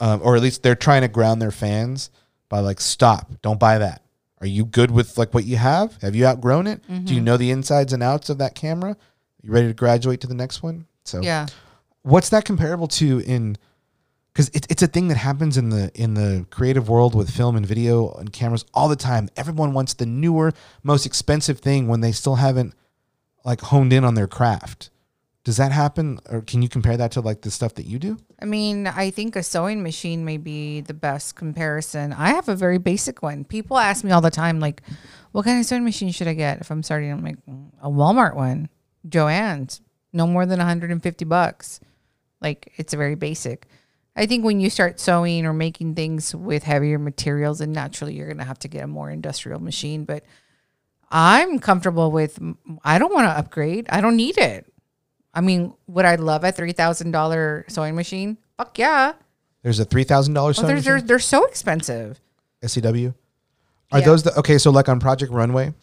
um, 0.00 0.20
or 0.22 0.36
at 0.36 0.42
least 0.42 0.62
they're 0.62 0.74
trying 0.76 1.02
to 1.02 1.08
ground 1.08 1.42
their 1.42 1.50
fans 1.50 2.10
by 2.48 2.60
like 2.60 2.80
stop, 2.80 3.30
don't 3.42 3.60
buy 3.60 3.78
that. 3.78 4.02
Are 4.40 4.46
you 4.46 4.64
good 4.64 4.90
with 4.90 5.18
like 5.18 5.34
what 5.34 5.44
you 5.44 5.56
have? 5.56 6.00
Have 6.00 6.14
you 6.14 6.24
outgrown 6.24 6.66
it? 6.68 6.80
Do 6.86 6.92
Mm-hmm. 6.94 7.06
you 7.14 7.20
know 7.20 7.36
the 7.36 7.50
insides 7.50 7.92
and 7.92 8.02
outs 8.02 8.30
of 8.30 8.38
that 8.38 8.54
camera? 8.54 8.96
You 9.42 9.50
ready 9.52 9.66
to 9.66 9.74
graduate 9.74 10.20
to 10.22 10.26
the 10.28 10.34
next 10.34 10.62
one? 10.62 10.86
So 11.04 11.20
Yeah. 11.20 11.46
What's 12.08 12.30
that 12.30 12.44
comparable 12.44 12.88
to 12.88 13.20
in 13.20 13.56
because 14.32 14.50
it's 14.54 14.66
it's 14.70 14.82
a 14.82 14.86
thing 14.86 15.08
that 15.08 15.16
happens 15.16 15.56
in 15.56 15.70
the 15.70 15.90
in 15.94 16.14
the 16.14 16.46
creative 16.50 16.88
world 16.88 17.14
with 17.14 17.28
film 17.30 17.56
and 17.56 17.66
video 17.66 18.12
and 18.12 18.32
cameras 18.32 18.64
all 18.72 18.88
the 18.88 18.96
time. 18.96 19.28
Everyone 19.36 19.72
wants 19.72 19.94
the 19.94 20.06
newer, 20.06 20.52
most 20.82 21.06
expensive 21.06 21.58
thing 21.58 21.88
when 21.88 22.00
they 22.00 22.12
still 22.12 22.36
haven't 22.36 22.74
like 23.44 23.60
honed 23.60 23.92
in 23.92 24.04
on 24.04 24.14
their 24.14 24.28
craft. 24.28 24.90
Does 25.44 25.56
that 25.56 25.72
happen, 25.72 26.20
or 26.28 26.42
can 26.42 26.60
you 26.60 26.68
compare 26.68 26.96
that 26.96 27.12
to 27.12 27.20
like 27.20 27.40
the 27.40 27.50
stuff 27.50 27.74
that 27.74 27.86
you 27.86 27.98
do? 27.98 28.18
I 28.40 28.44
mean, 28.44 28.86
I 28.86 29.10
think 29.10 29.34
a 29.34 29.42
sewing 29.42 29.82
machine 29.82 30.24
may 30.24 30.36
be 30.36 30.82
the 30.82 30.94
best 30.94 31.36
comparison. 31.36 32.12
I 32.12 32.28
have 32.28 32.48
a 32.48 32.56
very 32.56 32.76
basic 32.78 33.22
one. 33.22 33.44
People 33.44 33.78
ask 33.78 34.04
me 34.04 34.10
all 34.10 34.20
the 34.20 34.30
time, 34.30 34.60
like, 34.60 34.82
what 35.32 35.46
kind 35.46 35.58
of 35.58 35.64
sewing 35.64 35.84
machine 35.84 36.10
should 36.10 36.28
I 36.28 36.34
get 36.34 36.60
if 36.60 36.70
I'm 36.70 36.82
starting? 36.82 37.10
I'm 37.10 37.24
like, 37.24 37.38
"Mm, 37.46 37.70
a 37.80 37.88
Walmart 37.88 38.34
one, 38.36 38.68
Joann's, 39.08 39.80
no 40.12 40.26
more 40.26 40.44
than 40.44 40.58
150 40.58 41.24
bucks. 41.24 41.80
Like, 42.40 42.72
it's 42.76 42.94
a 42.94 42.96
very 42.96 43.14
basic. 43.14 43.66
I 44.16 44.26
think 44.26 44.44
when 44.44 44.60
you 44.60 44.68
start 44.70 44.98
sewing 44.98 45.46
or 45.46 45.52
making 45.52 45.94
things 45.94 46.34
with 46.34 46.64
heavier 46.64 46.98
materials, 46.98 47.60
and 47.60 47.72
naturally 47.72 48.14
you're 48.14 48.26
going 48.26 48.38
to 48.38 48.44
have 48.44 48.58
to 48.60 48.68
get 48.68 48.84
a 48.84 48.86
more 48.86 49.10
industrial 49.10 49.60
machine. 49.60 50.04
But 50.04 50.24
I'm 51.10 51.58
comfortable 51.58 52.10
with, 52.10 52.38
I 52.84 52.98
don't 52.98 53.12
want 53.14 53.26
to 53.26 53.30
upgrade. 53.38 53.86
I 53.90 54.00
don't 54.00 54.16
need 54.16 54.36
it. 54.38 54.66
I 55.34 55.40
mean, 55.40 55.72
would 55.86 56.04
I 56.04 56.16
love 56.16 56.42
a 56.42 56.50
three 56.50 56.72
thousand 56.72 57.12
dollar 57.12 57.64
sewing 57.68 57.94
machine? 57.94 58.38
Fuck 58.56 58.76
yeah! 58.78 59.12
There's 59.62 59.78
a 59.78 59.84
three 59.84 60.02
thousand 60.02 60.34
dollars 60.34 60.58
Well, 60.58 60.66
they're, 60.66 60.80
they're 60.80 61.00
they're 61.00 61.18
so 61.20 61.44
expensive. 61.44 62.18
SCW. 62.62 63.14
Are 63.92 64.00
Yeah. 64.00 64.04
those 64.04 64.22
the 64.24 64.36
okay? 64.38 64.58
So 64.58 64.70
like 64.72 64.88
on 64.88 64.98
Project 64.98 65.30
Runway, 65.30 65.74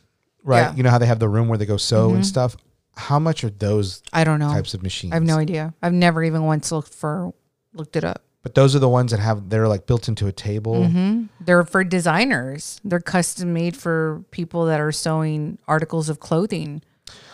right? 0.44 0.58
Yeah. 0.60 0.68
Mm-hmm. 0.70 0.78
You 0.78 0.84
know 0.84 0.90
how 0.90 0.98
they 0.98 1.06
have 1.06 1.20
the 1.20 1.30
room 1.30 1.48
where 1.48 1.58
they 1.58 1.66
go 1.66 1.78
sew 1.78 2.14
and 2.14 2.26
stuff. 2.26 2.58
How 2.98 3.20
much 3.20 3.44
are 3.44 3.50
those 3.50 4.02
I 4.14 4.24
don't 4.24 4.40
know. 4.40 4.50
types 4.52 4.74
of 4.74 4.82
machines? 4.84 5.12
I 5.14 5.16
have 5.18 5.24
no 5.24 5.38
idea. 5.38 5.74
I've 5.82 5.94
never 5.94 6.24
even 6.24 6.44
once 6.44 6.72
looked 6.72 6.94
for 6.94 7.34
looked 7.74 7.96
it 7.96 8.04
up. 8.04 8.22
But 8.42 8.54
those 8.56 8.76
are 8.76 8.80
the 8.80 8.88
ones 8.90 9.12
that 9.12 9.20
have 9.20 9.50
they're 9.50 9.68
like 9.68 9.86
built 9.88 10.08
into 10.08 10.28
a 10.28 10.32
table. 10.32 10.76
Mm-hmm. 10.86 11.24
They're 11.44 11.64
for 11.66 11.84
designers. 11.84 12.80
They're 12.84 13.00
custom 13.00 13.54
made 13.54 13.76
for 13.76 14.24
people 14.32 14.66
that 14.68 14.80
are 14.80 14.92
sewing 14.92 15.58
articles 15.68 16.10
of 16.10 16.20
clothing. 16.20 16.82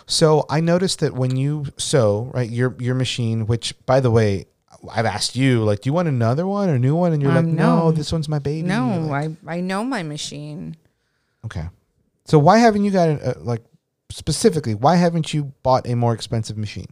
So 0.07 0.45
I 0.49 0.61
noticed 0.61 0.99
that 0.99 1.13
when 1.13 1.35
you 1.35 1.65
sew, 1.77 2.31
right, 2.33 2.49
your 2.49 2.75
your 2.79 2.95
machine, 2.95 3.45
which 3.45 3.75
by 3.85 3.99
the 3.99 4.09
way, 4.09 4.45
I've 4.91 5.05
asked 5.05 5.35
you, 5.35 5.63
like, 5.63 5.81
do 5.81 5.89
you 5.89 5.93
want 5.93 6.07
another 6.07 6.47
one 6.47 6.69
or 6.69 6.75
a 6.75 6.79
new 6.79 6.95
one? 6.95 7.13
And 7.13 7.21
you're 7.21 7.31
like, 7.31 7.43
Um, 7.43 7.55
no, 7.55 7.79
no. 7.79 7.91
this 7.91 8.11
one's 8.11 8.27
my 8.29 8.39
baby. 8.39 8.67
No, 8.67 8.99
Like, 9.07 9.31
I 9.47 9.57
I 9.57 9.59
know 9.61 9.83
my 9.83 10.01
machine. 10.03 10.75
okay. 11.45 11.67
So 12.25 12.39
why 12.39 12.59
haven't 12.59 12.83
you 12.85 12.91
got 12.91 13.09
a, 13.09 13.35
like 13.39 13.61
specifically? 14.11 14.75
Why 14.75 14.95
haven't 14.95 15.33
you 15.33 15.53
bought 15.63 15.87
a 15.87 15.95
more 15.95 16.13
expensive 16.13 16.57
machine? 16.57 16.87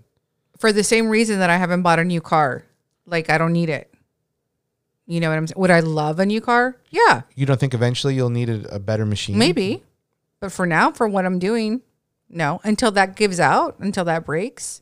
For 0.58 0.72
the 0.74 0.84
same 0.84 1.08
reason 1.10 1.40
that 1.40 1.50
I 1.50 1.58
haven't 1.58 1.82
bought 1.84 2.00
a 2.00 2.04
new 2.04 2.22
car. 2.22 2.64
Like 3.06 3.30
I 3.30 3.38
don't 3.38 3.54
need 3.54 3.70
it. 3.70 3.94
You 5.08 5.20
know 5.20 5.30
what 5.30 5.38
I'm 5.38 5.48
saying? 5.48 5.60
Would 5.60 5.72
I 5.72 5.80
love 5.80 6.20
a 6.20 6.26
new 6.26 6.40
car? 6.42 6.78
Yeah, 6.92 7.22
You 7.36 7.46
don't 7.46 7.60
think 7.60 7.74
eventually 7.74 8.14
you'll 8.16 8.30
need 8.30 8.50
a, 8.50 8.76
a 8.76 8.80
better 8.80 9.06
machine? 9.06 9.38
maybe. 9.38 9.84
But 10.40 10.52
for 10.52 10.66
now, 10.66 10.92
for 10.92 11.08
what 11.08 11.26
I'm 11.26 11.40
doing, 11.40 11.82
no. 12.30 12.62
Until 12.64 12.92
that 12.92 13.16
gives 13.16 13.40
out, 13.40 13.76
until 13.80 14.06
that 14.06 14.26
breaks. 14.26 14.82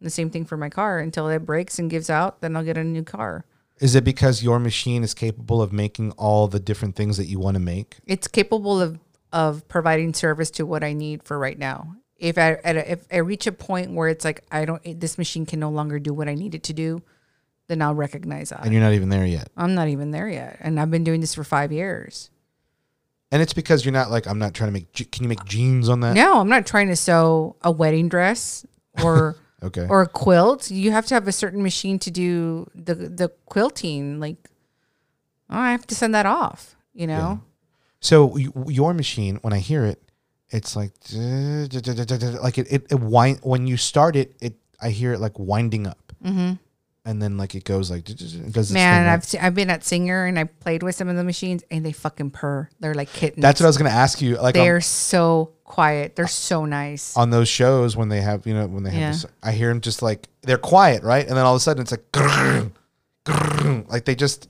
The 0.00 0.10
same 0.10 0.30
thing 0.30 0.44
for 0.44 0.56
my 0.56 0.68
car. 0.70 0.98
Until 0.98 1.28
it 1.28 1.40
breaks 1.44 1.78
and 1.78 1.90
gives 1.90 2.08
out, 2.08 2.40
then 2.40 2.56
I'll 2.56 2.64
get 2.64 2.76
a 2.78 2.84
new 2.84 3.04
car. 3.04 3.44
Is 3.80 3.94
it 3.94 4.02
because 4.04 4.42
your 4.42 4.58
machine 4.58 5.04
is 5.04 5.14
capable 5.14 5.60
of 5.62 5.72
making 5.72 6.12
all 6.12 6.48
the 6.48 6.58
different 6.58 6.96
things 6.96 7.16
that 7.16 7.26
you 7.26 7.38
want 7.38 7.54
to 7.56 7.60
make? 7.60 7.98
It's 8.06 8.26
capable 8.26 8.80
of 8.80 8.98
of 9.32 9.66
providing 9.68 10.14
service 10.14 10.50
to 10.52 10.64
what 10.66 10.82
I 10.82 10.92
need 10.92 11.22
for 11.22 11.38
right 11.38 11.58
now. 11.58 11.96
If 12.16 12.36
I 12.38 12.52
at 12.64 12.76
a, 12.76 12.92
if 12.92 13.06
I 13.12 13.18
reach 13.18 13.46
a 13.46 13.52
point 13.52 13.92
where 13.92 14.08
it's 14.08 14.24
like 14.24 14.42
I 14.50 14.64
don't, 14.64 15.00
this 15.00 15.18
machine 15.18 15.46
can 15.46 15.60
no 15.60 15.70
longer 15.70 15.98
do 15.98 16.12
what 16.12 16.28
I 16.28 16.34
need 16.34 16.54
it 16.54 16.62
to 16.64 16.72
do, 16.72 17.02
then 17.68 17.80
I'll 17.82 17.94
recognize 17.94 18.50
that. 18.50 18.64
And 18.64 18.72
you're 18.72 18.82
not 18.82 18.94
even 18.94 19.08
there 19.08 19.24
yet. 19.26 19.48
I'm 19.56 19.74
not 19.74 19.88
even 19.88 20.10
there 20.10 20.28
yet, 20.28 20.56
and 20.60 20.80
I've 20.80 20.90
been 20.90 21.04
doing 21.04 21.20
this 21.20 21.34
for 21.34 21.44
five 21.44 21.70
years. 21.70 22.30
And 23.30 23.42
it's 23.42 23.52
because 23.52 23.84
you're 23.84 23.92
not 23.92 24.10
like 24.10 24.26
I'm 24.26 24.38
not 24.38 24.54
trying 24.54 24.68
to 24.68 24.72
make. 24.72 24.92
Can 25.12 25.22
you 25.22 25.28
make 25.28 25.44
jeans 25.44 25.88
on 25.88 26.00
that? 26.00 26.14
No, 26.14 26.40
I'm 26.40 26.48
not 26.48 26.66
trying 26.66 26.88
to 26.88 26.96
sew 26.96 27.56
a 27.62 27.70
wedding 27.70 28.08
dress 28.08 28.66
or 29.02 29.36
Okay. 29.62 29.86
or 29.88 30.02
a 30.02 30.08
quilt. 30.08 30.70
You 30.70 30.92
have 30.92 31.04
to 31.06 31.14
have 31.14 31.28
a 31.28 31.32
certain 31.32 31.62
machine 31.62 31.98
to 32.00 32.10
do 32.10 32.68
the 32.74 32.94
the 32.94 33.28
quilting. 33.46 34.18
Like, 34.18 34.36
oh, 35.50 35.58
I 35.58 35.72
have 35.72 35.86
to 35.88 35.94
send 35.94 36.14
that 36.14 36.26
off. 36.26 36.74
You 36.94 37.06
know, 37.06 37.40
So 38.00 38.36
your 38.36 38.94
machine, 38.94 39.38
when 39.42 39.52
I 39.52 39.58
hear 39.58 39.84
it, 39.84 40.00
it's 40.50 40.76
like 40.76 40.92
like 41.12 42.58
it 42.58 42.66
it, 42.72 42.86
it 42.90 43.00
wind 43.00 43.40
when 43.42 43.66
you 43.66 43.76
start 43.76 44.16
it. 44.16 44.36
It 44.40 44.54
I 44.80 44.90
hear 44.90 45.12
it 45.12 45.18
like 45.20 45.38
winding 45.38 45.86
up, 45.86 46.12
mm-hmm. 46.24 46.52
and 47.04 47.22
then 47.22 47.36
like 47.36 47.54
it 47.54 47.64
goes 47.64 47.90
like 47.90 48.08
it 48.10 48.52
does. 48.52 48.72
Man. 48.72 49.08
I've 49.08 49.24
se- 49.24 49.40
I've 49.40 49.54
been 49.54 49.68
at 49.70 49.84
Singer 49.84 50.26
and 50.26 50.38
I 50.38 50.44
played 50.44 50.82
with 50.82 50.94
some 50.94 51.08
of 51.08 51.16
the 51.16 51.24
machines, 51.24 51.64
and 51.70 51.84
they 51.84 51.92
fucking 51.92 52.30
purr. 52.30 52.68
They're 52.80 52.94
like 52.94 53.12
kittens. 53.12 53.42
That's 53.42 53.60
what 53.60 53.66
I 53.66 53.68
was 53.68 53.78
gonna 53.78 53.90
ask 53.90 54.22
you. 54.22 54.36
Like 54.36 54.54
They're 54.54 54.76
on, 54.76 54.80
so 54.80 55.52
quiet. 55.64 56.16
They're 56.16 56.28
so 56.28 56.64
nice. 56.64 57.16
on 57.16 57.30
those 57.30 57.48
shows 57.48 57.96
when 57.96 58.08
they 58.08 58.20
have 58.20 58.46
you 58.46 58.54
know 58.54 58.66
when 58.68 58.84
they 58.84 58.90
have 58.90 59.00
Yeah. 59.00 59.10
this, 59.12 59.26
I 59.42 59.52
hear 59.52 59.68
them 59.68 59.80
just 59.80 60.00
like 60.02 60.28
they're 60.42 60.56
quiet, 60.56 61.02
right? 61.02 61.26
And 61.26 61.36
then 61.36 61.44
all 61.44 61.54
of 61.54 61.58
a 61.58 61.60
sudden 61.60 61.82
it's 61.82 61.90
like 61.92 62.04
like 63.90 64.04
they 64.04 64.14
just 64.14 64.48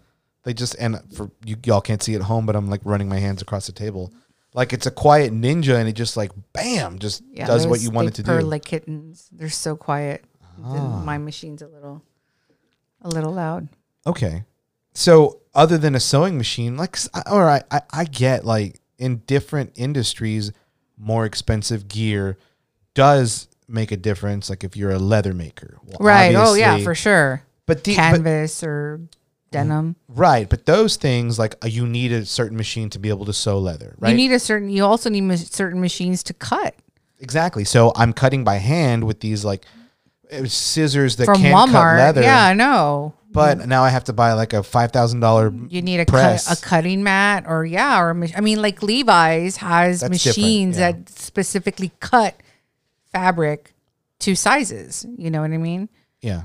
they 0.48 0.54
just 0.54 0.74
and 0.78 0.98
for 1.14 1.30
you 1.44 1.56
y'all 1.66 1.82
can't 1.82 2.02
see 2.02 2.14
at 2.14 2.22
home, 2.22 2.46
but 2.46 2.56
I'm 2.56 2.70
like 2.70 2.80
running 2.82 3.06
my 3.06 3.18
hands 3.18 3.42
across 3.42 3.66
the 3.66 3.72
table. 3.72 4.14
Like 4.54 4.72
it's 4.72 4.86
a 4.86 4.90
quiet 4.90 5.30
ninja, 5.30 5.78
and 5.78 5.86
it 5.86 5.92
just 5.92 6.16
like 6.16 6.30
bam, 6.54 6.98
just 6.98 7.22
Yeah, 7.30 7.46
does 7.46 7.66
what 7.66 7.82
you 7.82 7.90
want 7.90 8.08
it 8.08 8.14
to 8.14 8.22
do. 8.22 8.32
like 8.40 8.64
kittens. 8.64 9.28
They're 9.30 9.50
so 9.50 9.76
quiet. 9.76 10.24
Ah. 10.64 11.02
My 11.04 11.18
machine's 11.18 11.60
a 11.60 11.68
little, 11.68 12.02
a 13.02 13.08
little 13.10 13.34
loud. 13.34 13.68
Okay. 14.06 14.44
So 14.94 15.40
other 15.54 15.76
than 15.76 15.94
a 15.94 16.00
sewing 16.00 16.38
machine, 16.38 16.78
like 16.78 16.96
all 17.26 17.42
right, 17.42 17.62
I, 17.70 17.82
I 17.92 18.04
get 18.04 18.46
like 18.46 18.80
in 18.96 19.18
different 19.26 19.72
industries, 19.76 20.50
more 20.96 21.26
expensive 21.26 21.88
gear 21.88 22.38
does 22.94 23.48
make 23.68 23.92
a 23.92 23.98
difference. 23.98 24.48
Like 24.48 24.64
if 24.64 24.78
you're 24.78 24.92
a 24.92 24.98
leather 24.98 25.34
maker, 25.34 25.76
Well, 25.84 25.98
Right. 26.00 26.34
Oh 26.34 26.54
yeah, 26.54 26.78
for 26.78 26.94
sure. 26.94 27.42
But 27.66 27.84
the 27.84 27.94
but, 27.94 28.00
Canvas 28.00 28.64
or 28.64 29.02
denim. 29.50 29.96
right, 30.08 30.48
but 30.48 30.66
those 30.66 30.96
things 30.96 31.38
like 31.38 31.54
uh, 31.64 31.68
you 31.68 31.86
need 31.86 32.12
a 32.12 32.24
certain 32.24 32.56
machine 32.56 32.90
to 32.90 32.98
be 32.98 33.08
able 33.08 33.24
to 33.26 33.32
sew 33.32 33.58
leather, 33.58 33.94
right? 33.98 34.10
You 34.10 34.16
need 34.16 34.32
a 34.32 34.38
certain. 34.38 34.70
You 34.70 34.84
also 34.84 35.10
need 35.10 35.22
ma- 35.22 35.36
certain 35.36 35.80
machines 35.80 36.22
to 36.24 36.34
cut 36.34 36.74
exactly. 37.20 37.64
So 37.64 37.92
I'm 37.96 38.12
cutting 38.12 38.44
by 38.44 38.56
hand 38.56 39.04
with 39.04 39.20
these 39.20 39.44
like 39.44 39.64
uh, 40.32 40.46
scissors 40.46 41.16
that 41.16 41.26
from 41.26 41.40
can't 41.40 41.54
Walmart. 41.54 41.72
cut 41.72 41.98
leather. 41.98 42.22
Yeah, 42.22 42.46
I 42.46 42.54
know. 42.54 43.14
But 43.30 43.68
now 43.68 43.84
I 43.84 43.90
have 43.90 44.04
to 44.04 44.12
buy 44.12 44.32
like 44.32 44.52
a 44.52 44.62
five 44.62 44.90
thousand 44.90 45.20
dollar. 45.20 45.52
You 45.68 45.82
need 45.82 46.00
a 46.00 46.06
press. 46.06 46.48
cut, 46.48 46.58
a 46.58 46.62
cutting 46.62 47.02
mat, 47.02 47.44
or 47.46 47.64
yeah, 47.64 48.00
or 48.00 48.10
I 48.10 48.40
mean, 48.40 48.62
like 48.62 48.82
Levi's 48.82 49.56
has 49.58 50.00
That's 50.00 50.10
machines 50.10 50.78
yeah. 50.78 50.92
that 50.92 51.08
specifically 51.10 51.92
cut 52.00 52.34
fabric 53.12 53.74
to 54.20 54.34
sizes. 54.34 55.06
You 55.16 55.30
know 55.30 55.42
what 55.42 55.52
I 55.52 55.58
mean? 55.58 55.88
Yeah. 56.20 56.44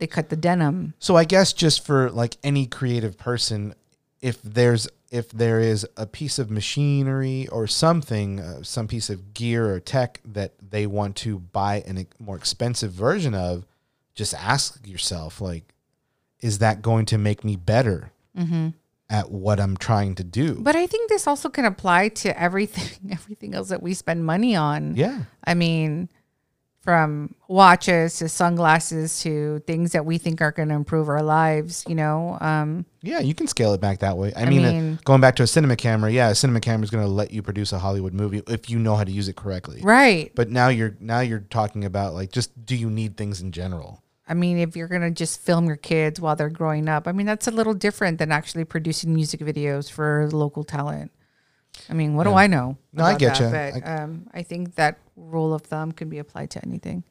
They 0.00 0.06
cut 0.06 0.30
the 0.30 0.36
denim. 0.36 0.94
So 0.98 1.16
I 1.16 1.24
guess 1.24 1.52
just 1.52 1.84
for 1.84 2.10
like 2.10 2.36
any 2.42 2.66
creative 2.66 3.16
person, 3.16 3.74
if 4.20 4.42
there's 4.42 4.88
if 5.10 5.30
there 5.30 5.60
is 5.60 5.86
a 5.96 6.06
piece 6.06 6.38
of 6.38 6.50
machinery 6.50 7.48
or 7.48 7.66
something, 7.66 8.40
uh, 8.40 8.62
some 8.62 8.86
piece 8.88 9.10
of 9.10 9.34
gear 9.34 9.74
or 9.74 9.80
tech 9.80 10.20
that 10.24 10.52
they 10.70 10.86
want 10.86 11.16
to 11.16 11.38
buy 11.38 11.82
a 11.86 12.06
more 12.22 12.36
expensive 12.36 12.92
version 12.92 13.34
of, 13.34 13.66
just 14.14 14.34
ask 14.34 14.86
yourself 14.86 15.40
like, 15.40 15.74
is 16.40 16.58
that 16.58 16.80
going 16.80 17.06
to 17.06 17.18
make 17.18 17.44
me 17.44 17.56
better 17.56 18.12
at 19.10 19.30
what 19.30 19.58
I'm 19.60 19.76
trying 19.76 20.14
to 20.14 20.24
do? 20.24 20.54
But 20.60 20.76
I 20.76 20.86
think 20.86 21.10
this 21.10 21.26
also 21.26 21.48
can 21.48 21.64
apply 21.64 22.08
to 22.08 22.40
everything, 22.40 23.10
everything 23.12 23.54
else 23.54 23.68
that 23.68 23.82
we 23.82 23.92
spend 23.94 24.24
money 24.24 24.54
on. 24.56 24.94
yeah, 24.96 25.24
I 25.44 25.54
mean, 25.54 26.08
from 26.80 27.34
watches 27.46 28.16
to 28.18 28.28
sunglasses 28.28 29.20
to 29.22 29.62
things 29.66 29.92
that 29.92 30.06
we 30.06 30.16
think 30.16 30.40
are 30.40 30.50
going 30.50 30.70
to 30.70 30.74
improve 30.74 31.08
our 31.08 31.22
lives. 31.22 31.84
You 31.86 31.94
know, 31.94 32.38
um, 32.40 32.86
yeah, 33.02 33.20
you 33.20 33.34
can 33.34 33.46
scale 33.46 33.74
it 33.74 33.80
back 33.80 33.98
that 34.00 34.16
way. 34.16 34.32
I, 34.34 34.46
mean, 34.46 34.64
uh, 34.64 34.72
mean- 34.72 34.98
going 35.04 35.20
back 35.20 35.36
to 35.36 35.42
a 35.42 35.46
cinema 35.46 35.76
camera, 35.76 36.10
yeah, 36.10 36.30
a 36.30 36.34
cinema 36.34 36.60
camera 36.60 36.84
is 36.84 36.90
going 36.90 37.04
to 37.04 37.10
let 37.10 37.32
you 37.32 37.42
produce 37.42 37.72
a 37.72 37.78
Hollywood 37.78 38.14
movie 38.14 38.42
if 38.48 38.70
you 38.70 38.78
know 38.78 38.96
how 38.96 39.04
to 39.04 39.12
use 39.12 39.28
it 39.28 39.36
correctly. 39.36 39.80
right? 39.82 40.32
But 40.34 40.50
now 40.50 40.68
you're 40.68 40.96
now 41.00 41.20
you're 41.20 41.40
talking 41.40 41.84
about 41.84 42.14
like 42.14 42.32
just 42.32 42.64
do 42.64 42.74
you 42.74 42.90
need 42.90 43.16
things 43.16 43.40
in 43.40 43.52
general? 43.52 44.02
I 44.28 44.34
mean, 44.34 44.58
if 44.58 44.76
you're 44.76 44.86
going 44.86 45.02
to 45.02 45.10
just 45.10 45.40
film 45.40 45.66
your 45.66 45.76
kids 45.76 46.20
while 46.20 46.36
they're 46.36 46.48
growing 46.48 46.88
up, 46.88 47.08
I 47.08 47.12
mean, 47.12 47.26
that's 47.26 47.48
a 47.48 47.50
little 47.50 47.74
different 47.74 48.18
than 48.18 48.30
actually 48.30 48.64
producing 48.64 49.12
music 49.12 49.40
videos 49.40 49.90
for 49.90 50.28
local 50.30 50.62
talent. 50.62 51.10
I 51.88 51.94
mean, 51.94 52.14
what 52.14 52.24
do 52.24 52.34
I 52.34 52.46
know? 52.46 52.76
No, 52.92 53.04
I 53.04 53.16
get 53.16 53.38
that? 53.38 53.74
ya. 53.74 53.80
But 53.80 53.88
um, 53.88 54.28
I 54.32 54.42
think 54.42 54.76
that 54.76 54.98
rule 55.20 55.54
of 55.54 55.62
thumb 55.62 55.92
can 55.92 56.08
be 56.08 56.18
applied 56.18 56.50
to 56.50 56.64
anything. 56.64 57.04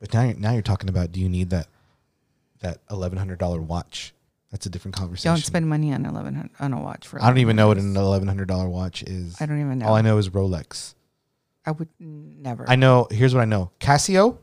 But 0.00 0.12
now 0.12 0.22
you're, 0.24 0.34
now 0.34 0.52
you're 0.52 0.62
talking 0.62 0.88
about 0.88 1.12
do 1.12 1.20
you 1.20 1.28
need 1.28 1.50
that 1.50 1.68
that 2.60 2.78
eleven 2.90 3.18
hundred 3.18 3.38
dollar 3.38 3.60
watch 3.60 4.12
That's 4.50 4.66
a 4.66 4.70
different 4.70 4.96
conversation. 4.96 5.32
Don't 5.32 5.42
spend 5.42 5.68
money 5.68 5.92
on 5.92 6.04
eleven 6.06 6.34
hundred 6.34 6.52
on 6.60 6.72
a 6.72 6.80
watch 6.80 7.06
for. 7.06 7.22
I 7.22 7.28
don't 7.28 7.38
even 7.38 7.56
know 7.56 7.68
what 7.68 7.78
an 7.78 7.96
eleven 7.96 8.28
hundred 8.28 8.48
dollar 8.48 8.68
watch 8.68 9.02
is. 9.02 9.40
I 9.40 9.46
don't 9.46 9.60
even 9.60 9.78
know. 9.78 9.86
All 9.86 9.94
I 9.94 10.02
know 10.02 10.18
is 10.18 10.28
Rolex. 10.30 10.94
I 11.66 11.70
would 11.70 11.88
never. 11.98 12.68
I 12.68 12.76
know. 12.76 13.08
Here's 13.10 13.34
what 13.34 13.40
I 13.40 13.46
know: 13.46 13.70
Casio, 13.80 14.38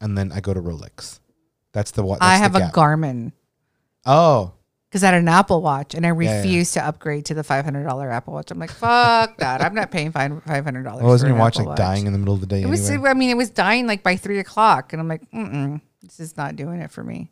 and 0.00 0.16
then 0.18 0.32
I 0.32 0.40
go 0.40 0.52
to 0.52 0.60
Rolex. 0.60 1.20
That's 1.72 1.90
the 1.92 2.02
what. 2.02 2.18
I 2.22 2.36
have 2.36 2.54
a 2.54 2.60
Garmin 2.60 3.32
Oh, 4.04 4.52
because 4.92 5.02
I 5.02 5.06
had 5.06 5.14
an 5.14 5.28
Apple 5.28 5.62
Watch 5.62 5.94
and 5.94 6.04
I 6.04 6.10
yeah, 6.10 6.20
yeah. 6.20 6.36
refused 6.36 6.74
to 6.74 6.84
upgrade 6.84 7.24
to 7.26 7.34
the 7.34 7.42
five 7.42 7.64
hundred 7.64 7.84
dollar 7.84 8.10
Apple 8.10 8.34
Watch. 8.34 8.50
I'm 8.50 8.58
like, 8.58 8.70
fuck 8.70 9.38
that. 9.38 9.62
I'm 9.62 9.74
not 9.74 9.90
paying 9.90 10.12
five 10.12 10.42
five 10.44 10.64
hundred 10.64 10.82
dollars. 10.82 11.02
well, 11.02 11.12
wasn't 11.12 11.30
your 11.30 11.38
watch 11.38 11.56
like 11.56 11.76
dying 11.76 12.06
in 12.06 12.12
the 12.12 12.18
middle 12.18 12.34
of 12.34 12.40
the 12.40 12.46
day 12.46 12.60
It 12.60 12.66
was. 12.66 12.90
I 12.90 13.14
mean, 13.14 13.30
it 13.30 13.36
was 13.38 13.48
dying 13.48 13.86
like 13.86 14.02
by 14.02 14.16
three 14.16 14.38
o'clock, 14.38 14.92
and 14.92 15.00
I'm 15.00 15.08
like, 15.08 15.28
mm 15.30 15.80
this 16.02 16.18
is 16.18 16.36
not 16.36 16.56
doing 16.56 16.80
it 16.80 16.90
for 16.90 17.02
me. 17.04 17.30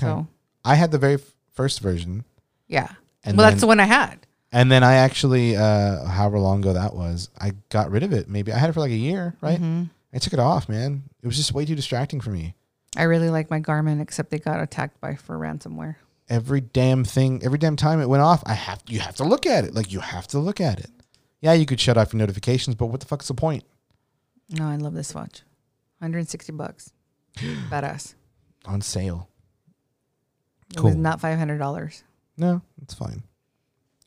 So 0.00 0.26
I 0.64 0.76
had 0.76 0.92
the 0.92 0.98
very 0.98 1.14
f- 1.14 1.34
first 1.52 1.80
version, 1.80 2.24
yeah. 2.68 2.92
And 3.24 3.36
well, 3.36 3.44
then- 3.44 3.54
that's 3.54 3.60
the 3.60 3.66
one 3.66 3.80
I 3.80 3.84
had. 3.84 4.26
and 4.52 4.70
then 4.72 4.82
I 4.82 4.94
actually, 4.94 5.56
uh, 5.56 6.04
however 6.06 6.38
long 6.38 6.60
ago 6.60 6.72
that 6.72 6.94
was, 6.94 7.28
I 7.38 7.52
got 7.68 7.90
rid 7.90 8.02
of 8.02 8.12
it. 8.12 8.28
Maybe 8.28 8.52
I 8.52 8.58
had 8.58 8.70
it 8.70 8.72
for 8.72 8.80
like 8.80 8.92
a 8.92 8.96
year, 8.96 9.34
right? 9.42 9.60
Mm-hmm. 9.60 9.84
I 10.14 10.18
took 10.18 10.32
it 10.32 10.38
off, 10.38 10.68
man. 10.68 11.02
It 11.22 11.26
was 11.26 11.36
just 11.36 11.52
way 11.52 11.66
too 11.66 11.74
distracting 11.74 12.20
for 12.20 12.30
me. 12.30 12.54
I 12.96 13.02
really 13.02 13.30
like 13.30 13.50
my 13.50 13.60
Garmin, 13.60 14.00
except 14.00 14.30
they 14.30 14.38
got 14.38 14.60
attacked 14.60 15.00
by 15.00 15.16
for 15.16 15.36
ransomware. 15.38 15.96
Every 16.32 16.62
damn 16.62 17.04
thing, 17.04 17.42
every 17.44 17.58
damn 17.58 17.76
time 17.76 18.00
it 18.00 18.08
went 18.08 18.22
off, 18.22 18.42
I 18.46 18.54
have 18.54 18.82
you 18.88 19.00
have 19.00 19.16
to 19.16 19.24
look 19.24 19.44
at 19.44 19.64
it. 19.64 19.74
Like 19.74 19.92
you 19.92 20.00
have 20.00 20.26
to 20.28 20.38
look 20.38 20.60
at 20.62 20.80
it. 20.80 20.90
Yeah, 21.42 21.52
you 21.52 21.66
could 21.66 21.78
shut 21.78 21.98
off 21.98 22.12
your 22.14 22.18
notifications, 22.18 22.74
but 22.74 22.86
what 22.86 23.00
the 23.00 23.06
fuck's 23.06 23.28
the 23.28 23.34
point? 23.34 23.64
No, 24.48 24.66
I 24.66 24.76
love 24.76 24.94
this 24.94 25.14
watch. 25.14 25.42
160 25.98 26.52
bucks. 26.52 26.92
Badass. 27.36 28.14
On 28.64 28.80
sale. 28.80 29.28
It 30.74 30.80
was 30.80 30.94
Cool. 30.94 31.02
not 31.02 31.20
$500. 31.20 32.02
No, 32.38 32.62
it's 32.80 32.94
fine. 32.94 33.22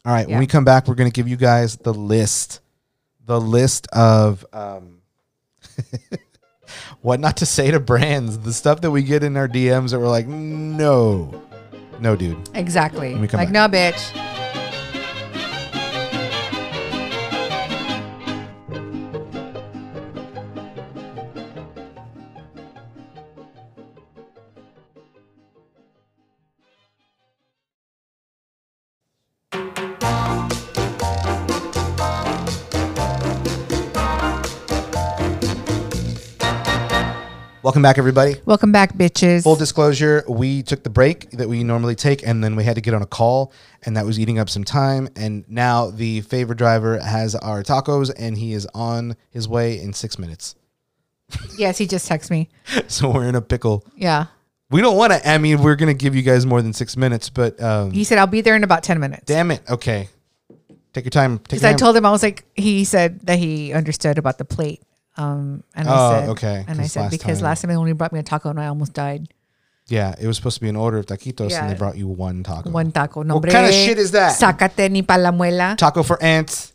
All 0.03 0.11
right, 0.13 0.27
when 0.27 0.39
we 0.39 0.47
come 0.47 0.65
back, 0.65 0.87
we're 0.87 0.95
gonna 0.95 1.09
give 1.11 1.27
you 1.27 1.35
guys 1.37 1.75
the 1.77 1.93
list, 1.93 2.59
the 3.25 3.39
list 3.39 3.85
of 3.93 4.45
um, 4.51 5.01
what 7.01 7.19
not 7.19 7.37
to 7.37 7.45
say 7.45 7.69
to 7.71 7.79
brands, 7.79 8.39
the 8.39 8.53
stuff 8.53 8.81
that 8.81 8.91
we 8.91 9.03
get 9.03 9.23
in 9.23 9.37
our 9.37 9.47
DMs 9.47 9.91
that 9.91 9.99
we're 9.99 10.07
like, 10.07 10.27
no, 10.27 11.41
no, 11.99 12.15
dude. 12.15 12.37
Exactly. 12.53 13.13
When 13.13 13.21
we 13.21 13.27
come 13.27 13.39
Like, 13.39 13.51
back. 13.51 13.71
no, 13.71 13.77
bitch. 13.77 14.24
Welcome 37.65 37.81
back, 37.81 37.97
everybody. 37.97 38.35
Welcome 38.45 38.71
back, 38.71 38.93
bitches. 38.93 39.41
Full 39.41 39.55
disclosure, 39.55 40.23
we 40.29 40.61
took 40.61 40.83
the 40.83 40.91
break 40.91 41.31
that 41.31 41.49
we 41.49 41.63
normally 41.63 41.95
take, 41.95 42.21
and 42.21 42.43
then 42.43 42.55
we 42.55 42.63
had 42.63 42.75
to 42.75 42.81
get 42.81 42.93
on 42.93 43.01
a 43.01 43.07
call, 43.07 43.51
and 43.87 43.97
that 43.97 44.05
was 44.05 44.19
eating 44.19 44.37
up 44.37 44.51
some 44.51 44.63
time. 44.63 45.09
And 45.15 45.43
now 45.49 45.89
the 45.89 46.21
favor 46.21 46.53
driver 46.53 46.99
has 46.99 47.33
our 47.33 47.63
tacos, 47.63 48.13
and 48.19 48.37
he 48.37 48.53
is 48.53 48.67
on 48.75 49.15
his 49.31 49.47
way 49.47 49.81
in 49.81 49.93
six 49.93 50.19
minutes. 50.19 50.53
yes, 51.57 51.79
he 51.79 51.87
just 51.87 52.07
texted 52.07 52.29
me. 52.29 52.49
So 52.85 53.09
we're 53.09 53.25
in 53.25 53.33
a 53.33 53.41
pickle. 53.41 53.83
Yeah. 53.95 54.27
We 54.69 54.81
don't 54.81 54.95
want 54.95 55.13
to. 55.13 55.27
I 55.27 55.39
mean, 55.39 55.63
we're 55.63 55.75
gonna 55.75 55.95
give 55.95 56.15
you 56.15 56.21
guys 56.21 56.45
more 56.45 56.61
than 56.61 56.71
six 56.71 56.95
minutes, 56.95 57.31
but 57.31 57.59
um, 57.59 57.89
He 57.89 58.03
said, 58.03 58.19
I'll 58.19 58.27
be 58.27 58.41
there 58.41 58.55
in 58.55 58.63
about 58.63 58.83
10 58.83 58.99
minutes. 58.99 59.23
damn 59.25 59.49
it. 59.49 59.63
Okay, 59.67 60.07
take 60.93 61.03
your 61.05 61.09
time. 61.09 61.39
Take 61.39 61.43
Because 61.45 61.61
your 61.63 61.69
I 61.69 61.71
time. 61.71 61.79
told 61.79 61.97
him, 61.97 62.05
I 62.05 62.11
was 62.11 62.21
like, 62.21 62.45
he 62.53 62.83
said 62.83 63.21
that 63.21 63.39
he 63.39 63.73
understood 63.73 64.19
about 64.19 64.37
the 64.37 64.45
plate. 64.45 64.83
Um, 65.17 65.63
and 65.75 65.87
Oh, 65.87 65.91
I 65.93 66.19
said, 66.19 66.29
okay, 66.29 66.65
And 66.67 66.81
I 66.81 66.87
said, 66.87 67.01
last 67.03 67.11
because 67.11 67.37
time- 67.39 67.45
last 67.45 67.61
time 67.61 67.69
they 67.69 67.75
only 67.77 67.93
brought 67.93 68.11
me 68.13 68.19
a 68.19 68.23
taco 68.23 68.49
and 68.49 68.59
I 68.59 68.67
almost 68.67 68.93
died. 68.93 69.29
Yeah, 69.87 70.15
it 70.19 70.25
was 70.27 70.35
supposed 70.35 70.55
to 70.55 70.61
be 70.61 70.67
an 70.69 70.75
order 70.75 70.97
of 70.97 71.05
taquitos, 71.05 71.51
Yeah. 71.51 71.61
and 71.61 71.69
they 71.71 71.77
brought 71.77 71.95
you 71.95 72.07
one 72.07 72.41
taco. 72.43 72.69
One 72.71 72.91
taco. 72.91 73.21
No, 73.23 73.35
What 73.35 73.49
kind 73.49 73.67
of 73.67 73.71
shit 73.73 73.97
is 73.99 74.11
that? 74.11 74.35
Sácate 74.37 74.89
ni 74.91 75.03
pa 75.03 75.15
la 75.15 75.31
muela. 75.31 75.77
taco 75.77 76.01
for 76.03 76.21
ants. 76.23 76.73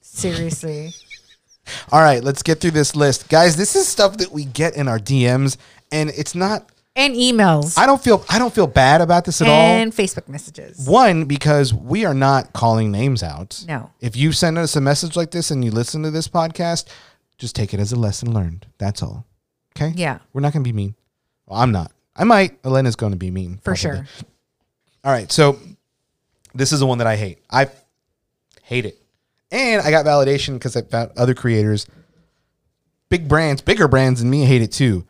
Seriously. 0.00 0.92
All 1.92 2.00
right, 2.00 2.22
let's 2.22 2.42
get 2.42 2.60
through 2.60 2.72
this 2.72 2.94
list, 2.96 3.28
guys. 3.28 3.56
This 3.56 3.76
is 3.76 3.86
stuff 3.86 4.16
that 4.18 4.32
we 4.32 4.44
get 4.44 4.76
in 4.76 4.88
our 4.88 4.98
DMs, 4.98 5.56
and 5.90 6.10
it's 6.10 6.34
not. 6.34 6.68
and 6.94 7.14
emails. 7.14 7.78
I 7.78 7.86
don't 7.86 8.02
feel. 8.02 8.24
I 8.28 8.38
don't 8.38 8.52
feel 8.52 8.66
bad 8.66 9.00
about 9.00 9.24
this 9.24 9.40
at 9.40 9.48
all. 9.48 9.54
and 9.54 9.92
Facebook 9.92 10.28
messages. 10.28 10.86
One, 10.86 11.24
because 11.24 11.72
we 11.72 12.04
are 12.04 12.14
not 12.14 12.52
calling 12.52 12.90
names 12.92 13.22
out. 13.22 13.64
No. 13.66 13.90
If 14.00 14.16
you 14.16 14.32
send 14.32 14.58
us 14.58 14.76
a 14.76 14.80
message 14.80 15.16
like 15.16 15.30
this 15.30 15.50
and 15.50 15.64
you 15.64 15.70
listen 15.70 16.02
to 16.02 16.10
this 16.10 16.28
podcast, 16.28 16.84
just 17.38 17.56
take 17.56 17.74
it 17.74 17.80
as 17.80 17.92
a 17.92 17.96
lesson 17.96 18.32
learned. 18.32 18.66
That's 18.78 19.02
all. 19.02 19.26
Okay? 19.76 19.92
Yeah. 19.96 20.18
We're 20.32 20.40
not 20.40 20.52
going 20.52 20.62
to 20.64 20.68
be 20.68 20.72
mean. 20.72 20.94
Well, 21.46 21.60
I'm 21.60 21.72
not. 21.72 21.92
I 22.14 22.24
might. 22.24 22.58
Elena's 22.64 22.96
going 22.96 23.12
to 23.12 23.18
be 23.18 23.30
mean. 23.30 23.56
For 23.56 23.74
probably. 23.74 23.76
sure. 23.76 24.06
All 25.04 25.12
right. 25.12 25.30
So 25.32 25.58
this 26.54 26.72
is 26.72 26.80
the 26.80 26.86
one 26.86 26.98
that 26.98 27.06
I 27.06 27.16
hate. 27.16 27.38
I 27.50 27.68
hate 28.62 28.86
it. 28.86 28.98
And 29.50 29.82
I 29.82 29.90
got 29.90 30.06
validation 30.06 30.54
because 30.54 30.76
I 30.76 30.82
found 30.82 31.10
other 31.16 31.34
creators, 31.34 31.86
big 33.08 33.28
brands, 33.28 33.60
bigger 33.60 33.88
brands 33.88 34.20
than 34.20 34.30
me 34.30 34.44
hate 34.44 34.62
it 34.62 34.72
too. 34.72 35.06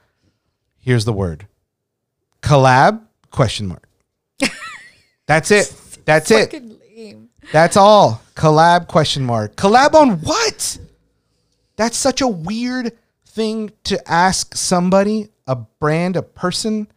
Here's 0.80 1.04
the 1.04 1.12
word. 1.12 1.46
Collab 2.42 3.02
question 3.30 3.68
mark. 3.68 3.88
That's 5.26 5.52
it. 5.52 5.72
That's 6.04 6.30
it. 6.30 6.60
That's 7.52 7.76
all. 7.76 8.20
Collab 8.34 8.88
question 8.88 9.24
mark. 9.24 9.54
Collab 9.54 9.94
on 9.94 10.18
what? 10.20 10.78
That's 11.76 11.96
such 11.96 12.20
a 12.20 12.28
weird 12.28 12.92
thing 13.26 13.72
to 13.84 14.10
ask 14.10 14.54
somebody, 14.54 15.28
a 15.46 15.56
brand, 15.56 16.16
a 16.16 16.22
person. 16.22 16.88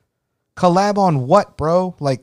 Collab 0.56 0.98
on 0.98 1.28
what, 1.28 1.58
bro? 1.58 1.96
Like 2.00 2.22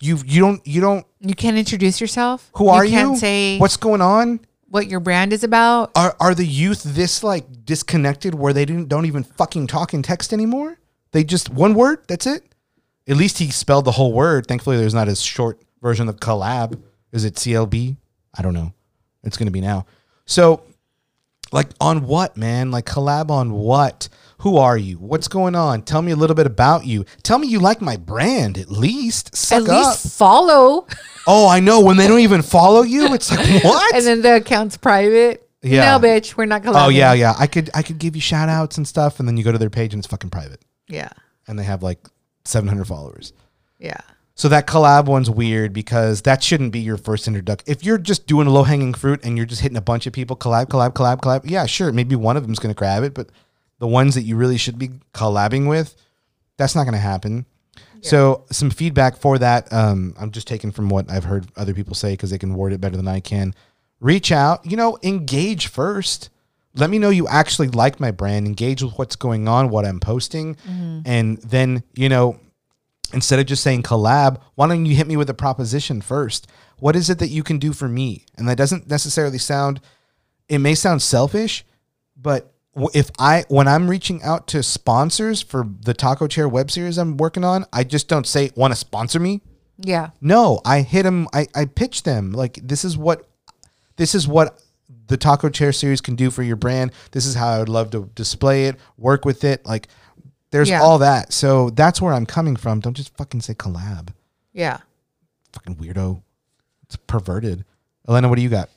you 0.00 0.18
you 0.26 0.40
don't 0.40 0.66
you 0.66 0.80
don't 0.80 1.06
You 1.20 1.34
can't 1.34 1.56
introduce 1.56 2.00
yourself. 2.00 2.50
who 2.56 2.68
are 2.68 2.84
you? 2.84 2.90
You 2.92 2.98
can't 2.98 3.18
say 3.18 3.58
What's 3.58 3.76
going 3.76 4.00
on? 4.00 4.40
what 4.68 4.88
your 4.88 4.98
brand 4.98 5.32
is 5.32 5.44
about. 5.44 5.92
Are 5.94 6.16
are 6.18 6.34
the 6.34 6.44
youth 6.46 6.82
this 6.82 7.22
like 7.22 7.64
disconnected 7.64 8.34
where 8.34 8.52
they 8.52 8.64
didn't 8.64 8.88
don't 8.88 9.06
even 9.06 9.22
fucking 9.22 9.68
talk 9.68 9.94
in 9.94 10.02
text 10.02 10.32
anymore? 10.32 10.78
They 11.12 11.22
just 11.22 11.48
one 11.48 11.74
word, 11.74 12.00
that's 12.08 12.26
it? 12.26 12.42
At 13.06 13.16
least 13.16 13.38
he 13.38 13.50
spelled 13.50 13.84
the 13.84 13.92
whole 13.92 14.12
word. 14.12 14.46
Thankfully 14.48 14.76
there's 14.76 14.94
not 14.94 15.06
a 15.08 15.14
short 15.14 15.60
version 15.80 16.08
of 16.08 16.16
collab. 16.16 16.82
Is 17.12 17.24
it 17.24 17.34
CLB? 17.34 17.96
I 18.36 18.42
don't 18.42 18.54
know. 18.54 18.72
It's 19.22 19.36
gonna 19.36 19.52
be 19.52 19.60
now. 19.60 19.86
So 20.26 20.64
like 21.54 21.68
on 21.80 22.06
what, 22.06 22.36
man? 22.36 22.70
Like 22.70 22.84
collab 22.84 23.30
on 23.30 23.52
what? 23.52 24.08
Who 24.38 24.56
are 24.58 24.76
you? 24.76 24.98
What's 24.98 25.28
going 25.28 25.54
on? 25.54 25.82
Tell 25.82 26.02
me 26.02 26.10
a 26.10 26.16
little 26.16 26.34
bit 26.34 26.46
about 26.46 26.84
you. 26.84 27.04
Tell 27.22 27.38
me 27.38 27.46
you 27.46 27.60
like 27.60 27.80
my 27.80 27.96
brand 27.96 28.58
at 28.58 28.68
least. 28.68 29.34
Suck 29.34 29.62
At 29.62 29.70
up. 29.70 29.86
least 29.86 30.18
follow. 30.18 30.86
oh, 31.26 31.48
I 31.48 31.60
know. 31.60 31.80
When 31.80 31.96
they 31.96 32.08
don't 32.08 32.18
even 32.20 32.42
follow 32.42 32.82
you, 32.82 33.06
it's 33.14 33.30
like 33.30 33.62
what? 33.62 33.94
and 33.94 34.04
then 34.04 34.20
the 34.20 34.34
account's 34.36 34.76
private. 34.76 35.48
Yeah. 35.62 35.96
No, 35.96 36.06
bitch, 36.06 36.36
we're 36.36 36.44
not 36.44 36.62
collabing. 36.62 36.86
Oh 36.86 36.88
yeah, 36.88 37.12
yeah. 37.14 37.34
I 37.38 37.46
could 37.46 37.70
I 37.72 37.82
could 37.82 37.98
give 37.98 38.16
you 38.16 38.20
shout 38.20 38.48
outs 38.48 38.76
and 38.76 38.86
stuff, 38.86 39.20
and 39.20 39.26
then 39.26 39.36
you 39.36 39.44
go 39.44 39.52
to 39.52 39.58
their 39.58 39.70
page 39.70 39.94
and 39.94 40.00
it's 40.00 40.08
fucking 40.08 40.30
private. 40.30 40.60
Yeah. 40.88 41.08
And 41.46 41.58
they 41.58 41.64
have 41.64 41.82
like 41.82 42.06
seven 42.44 42.68
hundred 42.68 42.86
followers. 42.86 43.32
Yeah. 43.78 44.00
So 44.36 44.48
that 44.48 44.66
collab 44.66 45.06
one's 45.06 45.30
weird 45.30 45.72
because 45.72 46.22
that 46.22 46.42
shouldn't 46.42 46.72
be 46.72 46.80
your 46.80 46.96
first 46.96 47.28
introduction. 47.28 47.70
If 47.70 47.84
you're 47.84 47.98
just 47.98 48.26
doing 48.26 48.48
low 48.48 48.64
hanging 48.64 48.92
fruit 48.92 49.20
and 49.22 49.36
you're 49.36 49.46
just 49.46 49.60
hitting 49.60 49.76
a 49.76 49.82
bunch 49.82 50.06
of 50.08 50.12
people, 50.12 50.36
collab, 50.36 50.66
collab, 50.66 50.92
collab, 50.92 51.20
collab. 51.20 51.42
Yeah, 51.44 51.66
sure. 51.66 51.92
Maybe 51.92 52.16
one 52.16 52.36
of 52.36 52.42
them's 52.42 52.58
gonna 52.58 52.74
grab 52.74 53.04
it, 53.04 53.14
but 53.14 53.28
the 53.78 53.86
ones 53.86 54.16
that 54.16 54.22
you 54.22 54.34
really 54.36 54.58
should 54.58 54.78
be 54.78 54.90
collabing 55.12 55.68
with, 55.68 55.94
that's 56.56 56.74
not 56.74 56.84
gonna 56.84 56.98
happen. 56.98 57.46
So 58.02 58.44
some 58.50 58.70
feedback 58.70 59.16
for 59.16 59.38
that. 59.38 59.72
Um, 59.72 60.14
I'm 60.18 60.30
just 60.30 60.46
taking 60.46 60.72
from 60.72 60.88
what 60.90 61.10
I've 61.10 61.24
heard 61.24 61.46
other 61.56 61.72
people 61.72 61.94
say 61.94 62.12
because 62.12 62.30
they 62.30 62.36
can 62.38 62.54
word 62.54 62.72
it 62.74 62.80
better 62.80 62.96
than 62.96 63.08
I 63.08 63.20
can. 63.20 63.54
Reach 64.00 64.30
out, 64.30 64.66
you 64.66 64.76
know, 64.76 64.98
engage 65.02 65.68
first. 65.68 66.28
Let 66.74 66.90
me 66.90 66.98
know 66.98 67.08
you 67.08 67.26
actually 67.28 67.68
like 67.68 68.00
my 68.00 68.10
brand. 68.10 68.46
Engage 68.46 68.82
with 68.82 68.98
what's 68.98 69.16
going 69.16 69.48
on, 69.48 69.70
what 69.70 69.86
I'm 69.86 70.00
posting, 70.00 70.56
and 71.06 71.38
then 71.38 71.82
you 71.94 72.08
know, 72.10 72.38
instead 73.14 73.38
of 73.38 73.46
just 73.46 73.62
saying 73.62 73.82
collab, 73.82 74.40
why 74.54 74.68
don't 74.68 74.86
you 74.86 74.94
hit 74.94 75.06
me 75.06 75.16
with 75.16 75.30
a 75.30 75.34
proposition 75.34 76.00
first? 76.00 76.46
What 76.78 76.96
is 76.96 77.08
it 77.08 77.18
that 77.20 77.28
you 77.28 77.42
can 77.42 77.58
do 77.58 77.72
for 77.72 77.88
me? 77.88 78.24
And 78.36 78.48
that 78.48 78.58
doesn't 78.58 78.88
necessarily 78.88 79.38
sound. 79.38 79.80
It 80.48 80.58
may 80.58 80.74
sound 80.74 81.00
selfish, 81.00 81.64
but 82.16 82.52
if 82.92 83.10
I 83.18 83.44
when 83.48 83.68
I'm 83.68 83.88
reaching 83.88 84.22
out 84.22 84.48
to 84.48 84.62
sponsors 84.62 85.40
for 85.40 85.66
the 85.80 85.94
Taco 85.94 86.26
Chair 86.26 86.48
web 86.48 86.70
series 86.70 86.98
I'm 86.98 87.16
working 87.16 87.44
on, 87.44 87.64
I 87.72 87.84
just 87.84 88.08
don't 88.08 88.26
say 88.26 88.50
want 88.56 88.72
to 88.72 88.76
sponsor 88.76 89.20
me. 89.20 89.40
Yeah. 89.78 90.10
No, 90.20 90.60
I 90.64 90.82
hit 90.82 91.04
them. 91.04 91.28
I, 91.32 91.46
I 91.54 91.66
pitch 91.66 92.02
them 92.02 92.32
like 92.32 92.58
this 92.62 92.84
is 92.84 92.96
what 92.96 93.28
this 93.96 94.14
is 94.14 94.26
what 94.26 94.60
the 95.06 95.16
Taco 95.16 95.48
Chair 95.48 95.72
series 95.72 96.00
can 96.00 96.16
do 96.16 96.30
for 96.30 96.42
your 96.42 96.56
brand. 96.56 96.92
This 97.12 97.26
is 97.26 97.34
how 97.34 97.48
I 97.48 97.58
would 97.58 97.68
love 97.68 97.90
to 97.90 98.10
display 98.14 98.66
it, 98.66 98.76
work 98.96 99.24
with 99.24 99.44
it. 99.44 99.64
Like 99.64 99.88
there's 100.54 100.70
Yeah. 100.70 100.82
all 100.82 100.98
that. 100.98 101.32
So 101.32 101.70
that's 101.70 102.00
where 102.00 102.14
I'm 102.14 102.26
coming 102.26 102.54
from. 102.54 102.78
Don't 102.78 102.94
just 102.96 103.14
fucking 103.16 103.40
say 103.40 103.54
collab. 103.54 104.10
Yeah. 104.52 104.78
Fucking 105.52 105.74
weirdo. 105.74 106.22
It's 106.84 106.94
perverted. 106.94 107.64
Elena, 108.08 108.28
what 108.28 108.36
do 108.36 108.42
you 108.42 108.48
got? 108.48 108.68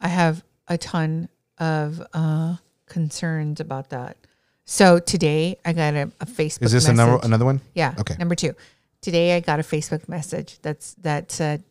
I 0.00 0.08
have 0.08 0.44
a 0.68 0.76
ton 0.76 1.30
of 1.56 2.02
uh, 2.12 2.56
concerns 2.86 3.58
about 3.58 3.88
that. 3.88 4.18
So 4.66 4.98
today 4.98 5.56
I 5.64 5.72
got 5.72 5.94
a, 5.94 6.12
a 6.20 6.26
Facebook. 6.26 6.62
Is 6.64 6.72
this 6.72 6.84
message. 6.86 6.90
another 6.90 7.18
another 7.22 7.44
one? 7.46 7.62
Yeah. 7.74 7.94
Okay. 7.98 8.14
Number 8.18 8.34
two. 8.34 8.54
Today 9.00 9.34
I 9.34 9.40
got 9.40 9.60
a 9.60 9.62
Facebook 9.62 10.10
message 10.10 10.58
that's 10.60 10.92
that 10.94 11.32
said 11.32 11.62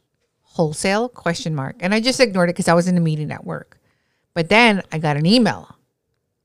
wholesale 0.41 1.10
question 1.10 1.54
mark, 1.54 1.76
and 1.80 1.93
I 1.93 2.00
just 2.00 2.19
ignored 2.19 2.50
it 2.50 2.54
because 2.54 2.67
I 2.67 2.73
was 2.73 2.88
in 2.88 2.97
a 2.97 3.02
meeting 3.02 3.32
at 3.32 3.45
work. 3.45 3.78
But 4.34 4.50
then 4.50 4.82
I 4.91 4.97
got 4.97 5.15
an 5.15 5.28
email, 5.28 5.76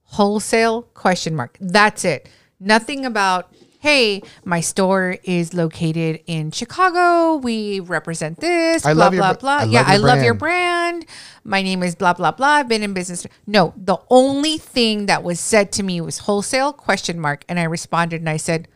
wholesale 0.02 0.82
question 0.82 1.34
mark. 1.34 1.56
That's 1.58 2.04
it. 2.04 2.28
Nothing 2.62 3.04
about 3.04 3.52
hey, 3.82 4.22
my 4.44 4.60
store 4.60 5.16
is 5.24 5.54
located 5.54 6.20
in 6.26 6.52
Chicago. 6.52 7.34
We 7.34 7.80
represent 7.80 8.38
this. 8.38 8.86
I 8.86 8.94
blah 8.94 9.06
love 9.06 9.14
your 9.14 9.22
blah 9.22 9.32
blah. 9.34 9.58
I 9.58 9.64
yeah, 9.64 9.80
love 9.80 9.88
I 9.88 9.96
love 9.96 10.22
your 10.22 10.34
brand. 10.34 11.04
My 11.42 11.62
name 11.62 11.82
is 11.82 11.96
blah 11.96 12.12
blah 12.12 12.30
blah. 12.30 12.46
I've 12.46 12.68
been 12.68 12.84
in 12.84 12.94
business. 12.94 13.26
No, 13.44 13.74
the 13.76 13.98
only 14.08 14.56
thing 14.56 15.06
that 15.06 15.24
was 15.24 15.40
said 15.40 15.72
to 15.72 15.82
me 15.82 16.00
was 16.00 16.18
wholesale 16.18 16.72
question 16.72 17.18
mark, 17.18 17.44
and 17.48 17.58
I 17.58 17.64
responded 17.64 18.20
and 18.20 18.28
I 18.28 18.36
said, 18.36 18.68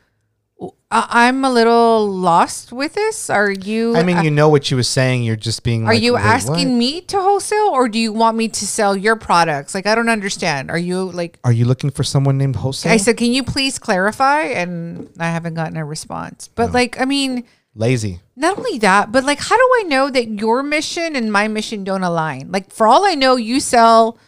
"I'm 0.90 1.44
a 1.44 1.50
little 1.50 2.08
lost 2.08 2.72
with 2.72 2.94
this. 2.94 3.28
Are 3.28 3.50
you? 3.50 3.96
I 3.96 4.02
mean, 4.02 4.22
you 4.24 4.30
know 4.30 4.48
what 4.48 4.64
she 4.64 4.74
was 4.74 4.88
saying. 4.88 5.24
You're 5.24 5.36
just 5.36 5.62
being. 5.62 5.84
are 5.84 5.94
like, 5.94 6.02
you 6.02 6.16
asking 6.16 6.70
what? 6.70 6.78
me 6.78 7.00
to 7.02 7.20
wholesale, 7.20 7.68
or 7.72 7.88
do 7.88 7.98
you 7.98 8.12
want 8.12 8.36
me 8.36 8.48
to 8.48 8.66
sell 8.66 8.96
your 8.96 9.16
products? 9.16 9.74
Like, 9.74 9.86
I 9.86 9.94
don't 9.94 10.08
understand. 10.08 10.70
Are 10.70 10.78
you 10.78 11.10
like?" 11.10 11.38
Are 11.44 11.52
you 11.52 11.64
looking 11.64 11.90
for 11.90 12.04
someone 12.04 12.38
named 12.38 12.56
wholesale? 12.56 12.92
I 12.92 12.96
said, 12.96 13.16
"Can 13.16 13.32
you 13.32 13.42
please 13.42 13.78
clarify?" 13.78 14.42
And 14.42 15.10
I 15.18 15.26
haven't 15.26 15.54
gotten 15.54 15.76
a 15.76 15.84
response. 15.84 16.48
But 16.54 16.72
like, 16.72 17.00
I 17.00 17.04
mean, 17.04 17.44
lazy. 17.74 18.20
not 18.34 18.58
only 18.58 18.78
that, 18.78 19.12
but 19.12 19.24
like, 19.24 19.40
how 19.40 19.56
do 19.56 19.70
I 19.80 19.84
know 19.86 20.10
that 20.10 20.28
your 20.30 20.62
mission 20.62 21.16
and 21.16 21.30
my 21.30 21.48
mission 21.48 21.84
don't 21.84 22.02
align? 22.02 22.50
Like, 22.50 22.72
for 22.72 22.86
all 22.86 23.04
I 23.04 23.14
know, 23.14 23.36
you 23.36 23.60
sell, 23.60 24.18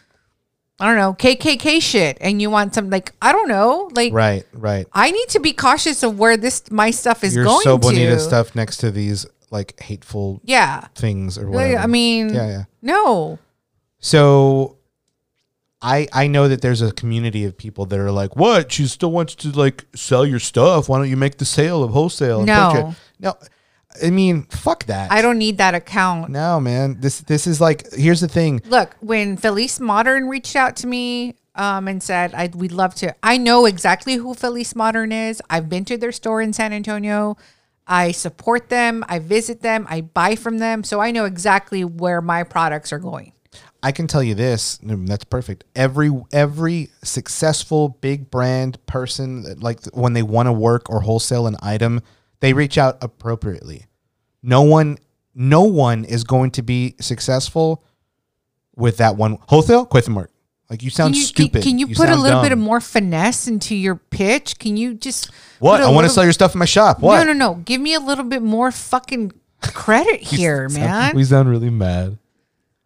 I 0.80 0.86
don't 0.86 0.96
know, 0.96 1.12
KKK 1.14 1.80
shit, 1.82 2.18
and 2.20 2.40
you 2.40 2.50
want 2.50 2.74
some 2.74 2.88
like, 2.88 3.12
I 3.20 3.32
don't 3.32 3.48
know, 3.48 3.90
like, 3.94 4.12
Right, 4.12 4.44
right. 4.52 4.86
I 4.92 5.10
need 5.10 5.28
to 5.30 5.40
be 5.40 5.52
cautious 5.52 6.02
of 6.04 6.18
where 6.18 6.36
this 6.36 6.70
my 6.70 6.90
stuff 6.92 7.24
is 7.24 7.34
Your 7.34 7.44
going 7.44 7.62
so 7.62 7.78
bonita 7.78 8.12
to. 8.14 8.20
stuff 8.20 8.54
next 8.54 8.76
to 8.78 8.90
these 8.92 9.26
like 9.50 9.80
hateful 9.80 10.40
Yeah, 10.44 10.86
things 10.94 11.36
or 11.36 11.46
Like, 11.46 11.54
whatever. 11.54 11.78
I 11.78 11.86
mean, 11.86 12.32
yeah, 12.32 12.46
yeah. 12.48 12.62
no, 12.82 13.38
So 13.98 14.76
I 15.82 16.06
I 16.12 16.26
know 16.26 16.48
that 16.48 16.60
there's 16.60 16.82
a 16.82 16.92
community 16.92 17.44
of 17.44 17.56
people 17.56 17.86
that 17.86 17.98
are 17.98 18.10
like, 18.12 18.36
"What? 18.36 18.70
She 18.72 18.86
still 18.86 19.10
wants 19.12 19.34
to 19.36 19.48
like 19.50 19.84
sell 19.94 20.26
your 20.26 20.40
stuff. 20.40 20.88
Why 20.88 20.98
don't 20.98 21.08
you 21.08 21.16
make 21.16 21.38
the 21.38 21.44
sale 21.44 21.82
of 21.84 21.90
wholesale?" 21.92 22.38
and 22.38 22.46
No. 22.46 22.94
no. 23.20 23.34
I 24.04 24.10
mean, 24.10 24.44
fuck 24.44 24.84
that. 24.84 25.10
I 25.12 25.22
don't 25.22 25.38
need 25.38 25.58
that 25.58 25.74
account. 25.74 26.30
No, 26.30 26.60
man. 26.60 27.00
This 27.00 27.20
this 27.20 27.46
is 27.46 27.60
like. 27.60 27.92
Here's 27.92 28.20
the 28.20 28.28
thing. 28.28 28.60
Look, 28.66 28.96
when 29.00 29.36
Feliz 29.36 29.80
Modern 29.80 30.28
reached 30.28 30.56
out 30.56 30.76
to 30.76 30.86
me 30.86 31.34
um, 31.54 31.88
and 31.88 32.02
said, 32.02 32.34
I, 32.34 32.50
we'd 32.54 32.72
love 32.72 32.94
to, 32.96 33.14
I 33.22 33.36
know 33.36 33.66
exactly 33.66 34.14
who 34.14 34.34
Feliz 34.34 34.74
Modern 34.76 35.12
is. 35.12 35.42
I've 35.50 35.68
been 35.68 35.84
to 35.86 35.98
their 35.98 36.12
store 36.12 36.40
in 36.40 36.52
San 36.52 36.72
Antonio. 36.72 37.36
I 37.86 38.12
support 38.12 38.68
them. 38.68 39.04
I 39.08 39.18
visit 39.18 39.62
them. 39.62 39.86
I 39.88 40.02
buy 40.02 40.36
from 40.36 40.58
them. 40.58 40.84
So 40.84 41.00
I 41.00 41.10
know 41.10 41.24
exactly 41.24 41.84
where 41.84 42.20
my 42.20 42.44
products 42.44 42.92
are 42.92 42.98
going. 42.98 43.32
I 43.82 43.92
can 43.92 44.06
tell 44.06 44.22
you 44.22 44.34
this. 44.34 44.78
That's 44.82 45.24
perfect. 45.24 45.64
Every 45.74 46.10
every 46.32 46.90
successful 47.02 47.90
big 48.00 48.30
brand 48.30 48.84
person, 48.86 49.58
like 49.60 49.84
when 49.94 50.12
they 50.14 50.22
want 50.22 50.46
to 50.46 50.52
work 50.52 50.90
or 50.90 51.00
wholesale 51.00 51.46
an 51.46 51.56
item, 51.62 52.02
they 52.40 52.52
reach 52.52 52.76
out 52.76 52.98
appropriately. 53.02 53.86
No 54.42 54.62
one, 54.62 54.98
no 55.34 55.62
one 55.62 56.04
is 56.04 56.24
going 56.24 56.50
to 56.52 56.62
be 56.62 56.94
successful 57.00 57.84
with 58.76 58.98
that 58.98 59.16
one 59.16 59.38
wholesale 59.48 59.84
question 59.84 60.14
mark. 60.14 60.30
Like 60.70 60.82
you 60.82 60.90
sound 60.90 61.14
Can 61.14 61.20
you, 61.20 61.26
stupid. 61.26 61.52
Can, 61.52 61.62
can 61.62 61.78
you, 61.78 61.86
put 61.88 62.08
a 62.08 62.12
sound 62.12 62.22
little 62.22 62.42
bit 62.42 62.52
of 62.52 62.58
more 62.58 62.80
finesse 62.80 63.48
into 63.48 63.74
your 63.74 63.96
pitch? 63.96 64.58
Can 64.58 64.76
you 64.76 64.94
just 64.94 65.30
What? 65.60 65.80
I 65.80 65.90
want 65.90 66.06
to 66.06 66.12
sell 66.12 66.24
your 66.24 66.32
stuff 66.34 66.54
in 66.54 66.58
my 66.58 66.66
shop. 66.66 67.00
What? 67.00 67.24
No, 67.24 67.32
no, 67.32 67.32
no. 67.32 67.54
Give 67.64 67.80
me 67.80 67.94
a 67.94 68.00
little 68.00 68.24
bit 68.24 68.42
more 68.42 68.70
fucking 68.70 69.32
credit 69.62 70.20
here, 70.22 70.68
man. 70.68 71.16
We 71.16 71.24
sound 71.24 71.48
really 71.48 71.70
mad. 71.70 72.18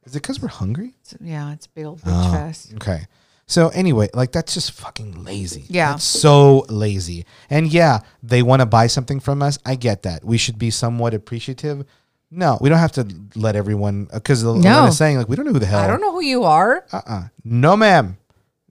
Is 0.05 0.15
it 0.15 0.23
because 0.23 0.41
we're 0.41 0.49
hungry? 0.49 0.95
yeah, 1.21 1.53
it's 1.53 1.67
big 1.67 1.85
old 1.87 2.01
bitch 2.01 2.29
Oh. 2.29 2.33
fest. 2.33 2.73
Okay. 2.75 3.07
So 3.47 3.69
anyway, 3.69 4.09
like 4.15 4.33
that's 4.33 4.55
just 4.55 4.73
fucking 4.73 5.25
lazy. 5.25 5.65
Yeah. 5.69 5.93
That's 5.93 6.05
so 6.05 6.65
lazy. 6.69 7.27
And 7.51 7.73
yeah, 7.73 8.01
they 8.23 8.43
want 8.43 8.61
to 8.61 8.67
buy 8.67 8.87
something 8.87 9.21
from 9.21 9.43
us. 9.43 9.59
I 9.67 9.75
get 9.75 10.03
that. 10.05 10.25
We 10.25 10.39
should 10.39 10.59
be 10.59 10.71
somewhat 10.71 11.13
appreciative. 11.15 11.85
No, 12.31 12.57
we 12.63 12.71
don't 12.71 12.79
have 12.79 12.93
to 12.93 13.07
let 13.35 13.57
everyone 13.57 14.07
because 14.13 14.43
the 14.43 14.55
No. 14.55 14.87
is 14.87 14.97
saying 14.97 15.19
like 15.19 15.29
we 15.29 15.37
don't 15.37 15.45
know 15.45 15.53
who 15.53 15.59
the 15.59 15.67
hell. 15.67 15.81
I 15.81 15.87
don't 15.87 16.01
know 16.01 16.13
who 16.13 16.23
you 16.23 16.45
are. 16.45 16.87
Uh-uh. 16.91 17.25
No, 17.45 17.77
ma'am. 17.77 18.17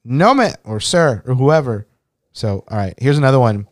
No, 0.03 0.33
ma'am, 0.33 0.55
or 0.63 0.79
sir, 0.79 1.21
or 1.27 1.35
whoever. 1.35 1.85
So, 2.33 2.63
all 2.67 2.77
right. 2.77 2.95
Here's 2.97 3.19
another 3.19 3.39
one. 3.39 3.67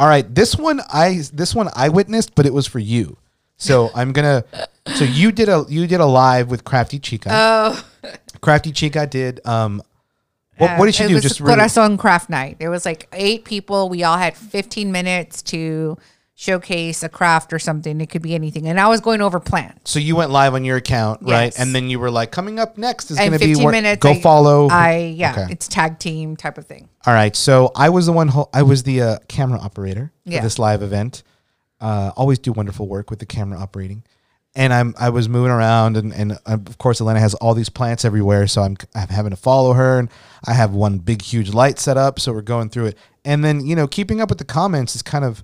All 0.00 0.08
right, 0.08 0.34
this 0.34 0.56
one 0.56 0.80
I 0.92 1.22
this 1.32 1.54
one 1.54 1.68
I 1.76 1.88
witnessed, 1.90 2.34
but 2.34 2.46
it 2.46 2.54
was 2.54 2.66
for 2.66 2.78
you. 2.78 3.18
So 3.58 3.90
I'm 3.94 4.12
gonna. 4.12 4.44
So 4.94 5.04
you 5.04 5.30
did 5.30 5.48
a 5.50 5.64
you 5.68 5.86
did 5.86 6.00
a 6.00 6.06
live 6.06 6.50
with 6.50 6.64
Crafty 6.64 6.98
Chica. 6.98 7.28
Oh. 7.30 7.84
Crafty 8.40 8.72
Chica 8.72 9.06
did. 9.06 9.46
Um, 9.46 9.82
what, 10.58 10.78
what 10.78 10.86
did 10.86 10.94
she 10.94 11.04
it 11.04 11.08
do? 11.08 11.20
Just 11.20 11.40
really- 11.40 11.50
really, 11.50 11.58
Corazon 11.60 11.96
Craft 11.96 12.30
Night. 12.30 12.58
There 12.58 12.70
was 12.70 12.84
like 12.84 13.08
eight 13.12 13.44
people. 13.44 13.88
We 13.88 14.04
all 14.04 14.16
had 14.18 14.36
15 14.36 14.90
minutes 14.92 15.42
to 15.42 15.96
showcase 16.36 17.02
a 17.04 17.08
craft 17.08 17.52
or 17.52 17.58
something. 17.60 18.00
It 18.00 18.10
could 18.10 18.22
be 18.22 18.34
anything. 18.34 18.66
And 18.66 18.80
I 18.80 18.88
was 18.88 19.00
going 19.00 19.20
over 19.20 19.38
plans. 19.38 19.78
so 19.84 19.98
you 20.00 20.16
went 20.16 20.30
live 20.32 20.54
on 20.54 20.64
your 20.64 20.76
account, 20.76 21.20
right? 21.22 21.56
And 21.58 21.72
then 21.74 21.88
you 21.88 22.00
were 22.00 22.10
like, 22.10 22.32
coming 22.32 22.58
up 22.58 22.76
next 22.76 23.10
is 23.12 23.18
going 23.18 23.32
to 23.32 23.38
be 23.38 23.54
15 23.54 23.70
minutes. 23.70 24.00
Go 24.02 24.10
I- 24.10 24.20
follow. 24.20 24.68
I 24.68 25.14
yeah, 25.16 25.32
Okay. 25.32 25.46
it's 25.52 25.68
tag 25.68 25.98
team 26.00 26.36
type 26.36 26.58
of 26.58 26.66
thing. 26.66 26.88
All 27.06 27.14
right. 27.14 27.34
So 27.36 27.70
I 27.76 27.90
was 27.90 28.06
the 28.06 28.12
one. 28.12 28.28
Ho- 28.28 28.48
I 28.52 28.62
was 28.62 28.82
the 28.82 29.00
uh, 29.02 29.18
camera 29.28 29.60
operator 29.60 30.12
for 30.24 30.32
Yeah. 30.32 30.40
this 30.40 30.58
live 30.58 30.82
event. 30.82 31.22
Uh, 31.80 32.10
always 32.16 32.38
do 32.38 32.50
wonderful 32.52 32.88
work 32.88 33.10
with 33.10 33.18
the 33.20 33.26
camera 33.26 33.58
operating, 33.58 34.02
and 34.56 34.72
I'm 34.72 34.94
I 34.98 35.10
was 35.10 35.28
moving 35.28 35.50
around, 35.50 35.96
and 35.96 36.12
and 36.14 36.32
uh, 36.32 36.58
of 36.66 36.78
course 36.78 37.00
Elena 37.00 37.20
has 37.20 37.34
all 37.34 37.54
these 37.54 37.68
plants 37.68 38.04
everywhere, 38.04 38.46
so 38.46 38.62
I'm 38.62 38.76
I'm 38.94 39.08
having 39.08 39.30
to 39.30 39.36
follow 39.36 39.72
her, 39.72 39.98
and 39.98 40.08
I 40.46 40.52
have 40.54 40.72
one 40.72 40.98
big 40.98 41.22
huge 41.22 41.52
light 41.52 41.78
set 41.78 41.96
up, 41.96 42.20
so 42.20 42.32
we're 42.32 42.42
going 42.42 42.68
through 42.68 42.86
it, 42.86 42.98
and 43.24 43.44
then 43.44 43.66
you 43.66 43.74
know 43.76 43.86
keeping 43.86 44.20
up 44.20 44.28
with 44.28 44.38
the 44.38 44.44
comments 44.44 44.94
is 44.94 45.02
kind 45.02 45.24
of 45.24 45.42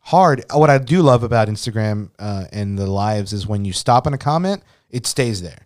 hard. 0.00 0.44
What 0.52 0.70
I 0.70 0.78
do 0.78 1.02
love 1.02 1.22
about 1.22 1.48
Instagram 1.48 2.10
uh, 2.18 2.44
and 2.52 2.78
the 2.78 2.86
lives 2.86 3.32
is 3.32 3.46
when 3.46 3.64
you 3.64 3.72
stop 3.72 4.06
on 4.06 4.14
a 4.14 4.18
comment, 4.18 4.62
it 4.90 5.06
stays 5.06 5.42
there. 5.42 5.58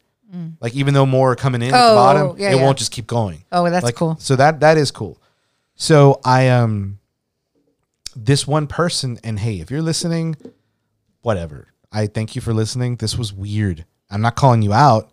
Like 0.60 0.74
even 0.74 0.94
though 0.94 1.06
more 1.06 1.32
are 1.32 1.36
coming 1.36 1.60
in 1.60 1.68
at 1.68 1.72
the 1.72 1.76
Mm. 1.76 1.90
Oh, 1.90 1.94
bottom, 1.96 2.38
yeah, 2.38 2.52
it 2.52 2.56
yeah. 2.56 2.62
won't 2.62 2.78
just 2.78 2.92
keep 2.92 3.08
going. 3.08 3.42
Oh, 3.50 3.68
that's 3.68 3.82
Like, 3.84 3.96
cool. 3.96 4.16
So 4.20 4.36
that 4.36 4.60
that 4.60 4.78
is 4.78 4.92
cool. 4.92 5.20
So 5.74 6.20
I 6.24 6.48
um 6.50 7.00
this 8.14 8.46
one 8.46 8.68
person 8.68 9.18
and 9.24 9.40
hey, 9.40 9.58
if 9.60 9.70
you're 9.72 9.82
listening, 9.82 10.36
whatever. 11.22 11.66
I 11.92 12.06
thank 12.06 12.34
you 12.36 12.42
for 12.42 12.54
listening. 12.54 12.96
This 12.96 13.16
was 13.18 13.32
weird. 13.32 13.84
I'm 14.10 14.20
not 14.20 14.36
calling 14.36 14.62
you 14.62 14.72
out 14.72 15.10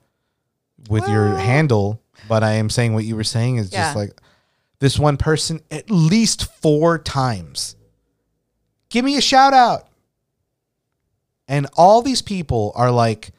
with 0.90 1.08
your 1.08 1.36
handle, 1.38 2.02
but 2.28 2.44
I 2.44 2.54
am 2.54 2.70
saying 2.70 2.94
what 2.94 3.04
you 3.06 3.16
were 3.16 3.24
saying 3.24 3.58
is 3.58 3.72
Yeah. 3.72 3.86
just 3.86 3.96
like 3.96 4.22
this 4.80 5.00
one 5.00 5.18
person 5.18 5.62
at 5.72 5.90
least 5.90 6.44
4 6.62 7.00
times. 7.00 7.76
Give 8.90 9.04
me 9.04 9.18
a 9.18 9.22
shout 9.22 9.54
out. 9.54 9.88
And 11.48 11.68
all 11.76 12.02
these 12.02 12.22
people 12.22 12.72
are 12.76 12.92
like 12.92 13.32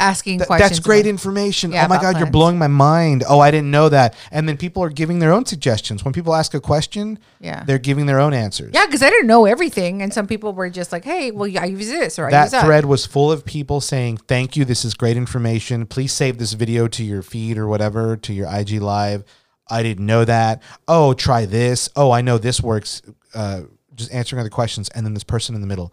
Asking 0.00 0.38
Th- 0.38 0.46
questions. 0.46 0.70
that's 0.70 0.80
great 0.80 1.00
about- 1.00 1.10
information. 1.10 1.72
Yeah, 1.72 1.84
oh 1.84 1.88
my 1.88 2.00
god, 2.00 2.18
you're 2.18 2.30
blowing 2.30 2.58
my 2.58 2.66
mind. 2.68 3.22
Oh, 3.28 3.38
I 3.38 3.50
didn't 3.50 3.70
know 3.70 3.88
that. 3.90 4.14
And 4.32 4.48
then 4.48 4.56
people 4.56 4.82
are 4.82 4.88
giving 4.88 5.18
their 5.18 5.32
own 5.32 5.44
suggestions. 5.46 6.04
When 6.04 6.12
people 6.14 6.34
ask 6.34 6.54
a 6.54 6.60
question, 6.60 7.18
Yeah. 7.40 7.62
they're 7.64 7.78
giving 7.78 8.06
their 8.06 8.18
own 8.18 8.32
answers. 8.32 8.70
Yeah, 8.74 8.86
because 8.86 9.02
I 9.02 9.10
didn't 9.10 9.26
know 9.26 9.44
everything, 9.44 10.00
and 10.02 10.12
some 10.12 10.26
people 10.26 10.52
were 10.54 10.70
just 10.70 10.90
like, 10.90 11.04
"Hey, 11.04 11.30
well, 11.30 11.50
I 11.58 11.66
use 11.66 11.88
this 11.88 12.18
or 12.18 12.28
I 12.28 12.30
That 12.30 12.42
use 12.44 12.50
that." 12.52 12.64
thread 12.64 12.86
was 12.86 13.04
full 13.06 13.30
of 13.30 13.44
people 13.44 13.80
saying, 13.80 14.18
"Thank 14.26 14.56
you. 14.56 14.64
This 14.64 14.84
is 14.84 14.94
great 14.94 15.16
information. 15.16 15.84
Please 15.86 16.12
save 16.12 16.38
this 16.38 16.54
video 16.54 16.88
to 16.88 17.04
your 17.04 17.22
feed 17.22 17.58
or 17.58 17.68
whatever, 17.68 18.16
to 18.16 18.32
your 18.32 18.48
IG 18.48 18.78
live." 18.80 19.22
I 19.68 19.82
didn't 19.84 20.06
know 20.06 20.24
that. 20.24 20.62
Oh, 20.88 21.12
try 21.12 21.44
this. 21.46 21.88
Oh, 21.94 22.10
I 22.10 22.22
know 22.22 22.38
this 22.38 22.60
works. 22.60 23.02
Uh, 23.34 23.60
just 23.94 24.10
answering 24.12 24.40
other 24.40 24.48
questions, 24.48 24.88
and 24.94 25.04
then 25.06 25.14
this 25.14 25.22
person 25.24 25.54
in 25.54 25.60
the 25.60 25.66
middle, 25.66 25.92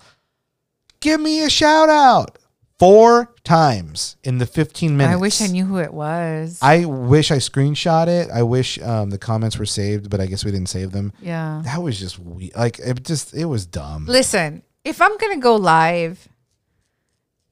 give 1.01 1.19
me 1.19 1.41
a 1.43 1.49
shout 1.49 1.89
out 1.89 2.37
four 2.79 3.33
times 3.43 4.17
in 4.23 4.37
the 4.37 4.45
15 4.45 4.95
minutes. 4.95 5.13
I 5.13 5.17
wish 5.17 5.41
I 5.41 5.47
knew 5.47 5.65
who 5.65 5.77
it 5.79 5.93
was. 5.93 6.59
I 6.61 6.85
wish 6.85 7.31
I 7.31 7.37
screenshot 7.37 8.07
it. 8.07 8.29
I 8.31 8.43
wish 8.43 8.79
um, 8.81 9.09
the 9.09 9.17
comments 9.17 9.57
were 9.57 9.65
saved, 9.65 10.09
but 10.09 10.19
I 10.19 10.27
guess 10.27 10.45
we 10.45 10.51
didn't 10.51 10.69
save 10.69 10.91
them. 10.91 11.13
yeah. 11.21 11.61
That 11.65 11.81
was 11.81 11.99
just 11.99 12.19
we 12.19 12.51
like 12.55 12.79
it. 12.79 13.03
Just 13.03 13.33
it 13.33 13.45
was 13.45 13.65
dumb. 13.65 14.05
Listen, 14.05 14.63
if 14.83 15.01
I'm 15.01 15.17
gonna 15.17 15.39
go 15.39 15.55
live 15.55 16.27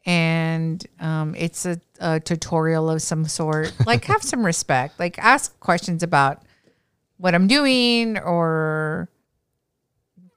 and 0.06 0.86
um, 1.00 1.34
it's 1.36 1.66
a, 1.66 1.82
a 2.00 2.20
tutorial 2.20 2.90
of 2.90 3.02
some 3.02 3.26
sort, 3.26 3.74
like 3.86 4.06
have 4.06 4.22
some 4.22 4.46
respect. 4.46 5.00
Like 5.00 5.18
ask 5.18 5.60
questions 5.60 6.04
about 6.04 6.44
what 7.18 7.34
I'm 7.34 7.48
doing 7.48 8.20
or 8.20 9.10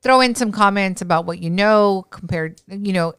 throw 0.03 0.21
in 0.21 0.35
some 0.35 0.53
comments 0.53 1.03
about 1.03 1.27
what 1.27 1.41
you 1.41 1.51
know 1.51 2.07
compared, 2.09 2.63
you 2.69 2.93
know, 2.93 3.15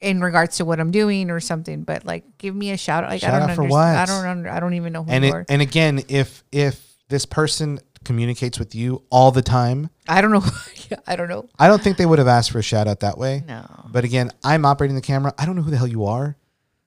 in 0.00 0.20
regards 0.20 0.56
to 0.58 0.64
what 0.64 0.80
I'm 0.80 0.90
doing 0.90 1.30
or 1.30 1.40
something. 1.40 1.82
But 1.82 2.04
like, 2.04 2.24
give 2.38 2.54
me 2.54 2.70
a 2.70 2.76
shout 2.76 3.04
out. 3.04 3.10
Like, 3.10 3.20
Shout 3.20 3.34
I 3.34 3.40
don't 3.40 3.50
out 3.50 3.56
for 3.56 3.62
understand. 3.64 3.98
I 3.98 4.06
don't. 4.06 4.26
Under, 4.26 4.50
I 4.50 4.60
don't 4.60 4.74
even 4.74 4.92
know 4.92 5.02
who 5.04 5.10
And 5.10 5.24
you 5.24 5.30
it, 5.30 5.34
are. 5.34 5.46
and 5.48 5.62
again, 5.62 6.02
if 6.08 6.42
if 6.52 6.96
this 7.08 7.26
person 7.26 7.80
communicates 8.04 8.58
with 8.58 8.74
you 8.74 9.02
all 9.10 9.30
the 9.30 9.42
time, 9.42 9.90
I 10.08 10.20
don't 10.22 10.30
know. 10.32 10.42
I 11.06 11.16
don't 11.16 11.28
know. 11.28 11.48
I 11.58 11.68
don't 11.68 11.82
think 11.82 11.96
they 11.98 12.06
would 12.06 12.18
have 12.18 12.28
asked 12.28 12.50
for 12.50 12.58
a 12.58 12.62
shout 12.62 12.88
out 12.88 13.00
that 13.00 13.18
way. 13.18 13.44
No. 13.46 13.66
But 13.92 14.04
again, 14.04 14.30
I'm 14.42 14.64
operating 14.64 14.96
the 14.96 15.02
camera. 15.02 15.34
I 15.38 15.44
don't 15.44 15.54
know 15.56 15.62
who 15.62 15.70
the 15.70 15.76
hell 15.76 15.86
you 15.86 16.06
are. 16.06 16.36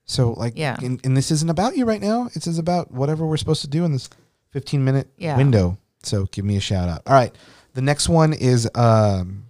So 0.05 0.31
like, 0.33 0.53
Yeah. 0.57 0.75
and, 0.81 0.99
and 1.05 1.15
this 1.15 1.29
isn't 1.31 1.49
about 1.49 1.77
you 1.77 1.85
right 1.85 2.01
now. 2.01 2.29
This 2.33 2.47
is 2.47 2.57
about 2.57 2.91
whatever 2.91 3.25
we're 3.25 3.37
supposed 3.37 3.61
to 3.61 3.67
do 3.69 3.85
in 3.85 3.91
this 3.93 4.09
15 4.51 4.83
minute 4.83 5.07
Yeah. 5.17 5.37
window. 5.37 5.77
So 6.01 6.25
give 6.25 6.43
me 6.45 6.57
a 6.57 6.59
shout 6.59 6.89
out. 6.89 7.03
All 7.07 7.13
right. 7.13 7.33
The 7.73 7.81
next 7.81 8.09
one 8.09 8.33
is, 8.33 8.67
um, 8.75 9.45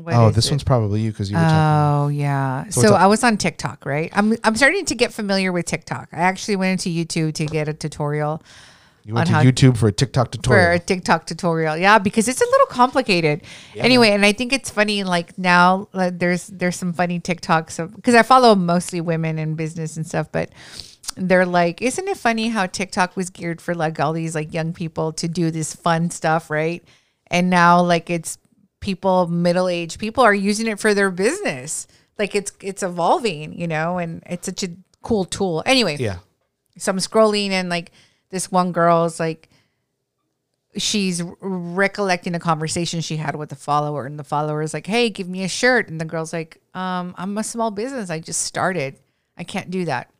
What 0.00 0.14
oh, 0.14 0.30
this 0.30 0.46
it? 0.46 0.52
one's 0.52 0.64
probably 0.64 1.00
you 1.00 1.10
because 1.10 1.30
you 1.30 1.36
were 1.36 1.42
talking. 1.42 1.56
Oh 1.56 2.08
yeah. 2.08 2.68
So 2.68 2.82
So. 2.82 2.94
I 2.94 3.06
was 3.06 3.22
on 3.24 3.36
TikTok, 3.36 3.84
right? 3.86 4.10
I'm 4.14 4.36
I'm 4.44 4.56
starting 4.56 4.84
to 4.86 4.94
get 4.94 5.12
familiar 5.12 5.52
with 5.52 5.66
TikTok. 5.66 6.08
I 6.12 6.18
actually 6.18 6.56
went 6.56 6.84
into 6.84 6.90
YouTube 6.90 7.34
to 7.34 7.46
get 7.46 7.68
a 7.68 7.74
tutorial 7.74 8.42
You 9.04 9.14
went 9.14 9.28
to 9.28 9.34
YouTube 9.34 9.76
for 9.76 9.88
a 9.88 9.92
TikTok 9.92 10.30
tutorial. 10.30 10.64
for 10.64 10.72
a 10.72 10.78
TikTok 10.78 11.26
tutorial. 11.26 11.76
Yeah, 11.76 11.98
because 11.98 12.28
it's 12.28 12.40
a 12.40 12.44
little 12.44 12.66
complicated. 12.66 13.42
anyway, 13.74 14.10
and 14.10 14.24
I 14.24 14.32
think 14.32 14.52
it's 14.52 14.70
funny. 14.70 15.04
Like 15.04 15.36
now, 15.38 15.88
like, 15.92 16.18
there's 16.18 16.48
there's 16.48 16.76
some 16.76 16.92
funny 16.92 17.20
TikToks 17.20 17.94
because 17.94 18.14
I 18.14 18.22
follow 18.22 18.54
mostly 18.54 19.00
women 19.00 19.38
in 19.38 19.54
business 19.54 19.96
and 19.96 20.06
stuff, 20.06 20.30
but 20.32 20.50
they're 21.16 21.46
like, 21.46 21.82
isn't 21.82 22.08
it 22.08 22.16
funny 22.16 22.48
how 22.48 22.66
TikTok 22.66 23.16
was 23.16 23.30
geared 23.30 23.60
for 23.60 23.74
like 23.74 23.98
all 24.00 24.12
these 24.12 24.34
like 24.34 24.54
young 24.54 24.72
people 24.72 25.12
to 25.14 25.28
do 25.28 25.50
this 25.50 25.74
fun 25.74 26.10
stuff, 26.10 26.50
right? 26.50 26.84
And 27.30 27.50
now 27.50 27.82
like 27.82 28.10
it's 28.10 28.38
people 28.80 29.28
middle 29.28 29.68
aged 29.68 29.98
people 29.98 30.24
are 30.24 30.34
using 30.34 30.66
it 30.66 30.80
for 30.80 30.94
their 30.94 31.10
business. 31.10 31.86
Like 32.18 32.34
it's 32.34 32.52
it's 32.60 32.82
evolving, 32.82 33.58
you 33.58 33.66
know, 33.66 33.98
and 33.98 34.22
it's 34.26 34.46
such 34.46 34.62
a 34.62 34.70
cool 35.02 35.24
tool. 35.24 35.62
Anyway, 35.64 35.96
yeah. 35.98 36.18
so 36.76 36.92
I'm 36.92 36.98
scrolling 36.98 37.50
and 37.50 37.68
like 37.68 37.92
this 38.30 38.50
one 38.50 38.72
girl's 38.72 39.20
like 39.20 39.48
she's 40.76 41.22
recollecting 41.40 42.34
a 42.34 42.40
conversation 42.40 43.00
she 43.00 43.16
had 43.16 43.34
with 43.34 43.50
a 43.50 43.56
follower 43.56 44.06
and 44.06 44.18
the 44.18 44.24
follower 44.24 44.62
is 44.62 44.72
like 44.72 44.86
hey 44.86 45.10
give 45.10 45.28
me 45.28 45.42
a 45.42 45.48
shirt 45.48 45.88
and 45.88 46.00
the 46.00 46.04
girl's 46.04 46.32
like 46.32 46.60
um 46.74 47.12
i'm 47.18 47.36
a 47.38 47.42
small 47.42 47.72
business 47.72 48.08
i 48.08 48.20
just 48.20 48.42
started 48.42 48.96
i 49.36 49.42
can't 49.42 49.70
do 49.70 49.84
that 49.84 50.10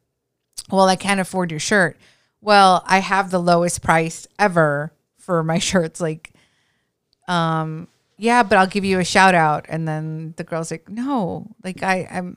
well 0.68 0.88
i 0.88 0.96
can't 0.96 1.20
afford 1.20 1.52
your 1.52 1.60
shirt 1.60 1.96
well 2.40 2.82
i 2.86 2.98
have 2.98 3.30
the 3.30 3.38
lowest 3.38 3.80
price 3.80 4.26
ever 4.40 4.92
for 5.18 5.44
my 5.44 5.58
shirts 5.60 6.00
like 6.00 6.32
um 7.28 7.86
yeah 8.20 8.42
but 8.42 8.58
i'll 8.58 8.66
give 8.66 8.84
you 8.84 8.98
a 8.98 9.04
shout 9.04 9.34
out 9.34 9.66
and 9.68 9.88
then 9.88 10.34
the 10.36 10.44
girl's 10.44 10.70
like 10.70 10.88
no 10.88 11.46
like 11.64 11.82
i 11.82 12.06
i'm 12.10 12.36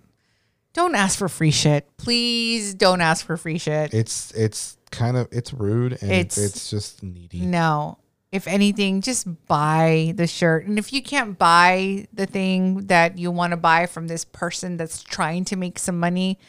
don't 0.74 0.96
ask 0.96 1.20
for 1.20 1.30
free 1.30 1.52
shit 1.52 1.88
please 1.98 2.74
don't 2.74 3.02
ask 3.02 3.26
for 3.26 3.38
free 3.38 3.58
shit 3.60 3.94
It's, 3.94 4.32
it's 4.32 4.78
kind 4.92 5.18
of, 5.18 5.28
it's 5.32 5.54
rude 5.54 5.98
and 6.02 6.12
it's, 6.12 6.38
It's- 6.38 6.70
just 6.70 7.04
needy. 7.04 7.42
No. 7.42 7.98
If 8.32 8.48
anything, 8.48 9.02
just 9.02 9.28
buy 9.46 10.14
the 10.16 10.26
shirt. 10.26 10.66
And 10.66 10.80
if 10.80 10.92
you 10.92 11.04
can't 11.04 11.38
buy 11.38 12.08
the 12.12 12.26
thing 12.26 12.88
that 12.88 13.20
you 13.20 13.30
want 13.30 13.52
to 13.52 13.58
buy 13.58 13.86
from 13.86 14.08
this 14.08 14.26
person 14.26 14.78
that's 14.78 15.04
trying 15.04 15.46
to 15.46 15.56
make 15.56 15.78
some 15.78 16.00
money, 16.00 16.40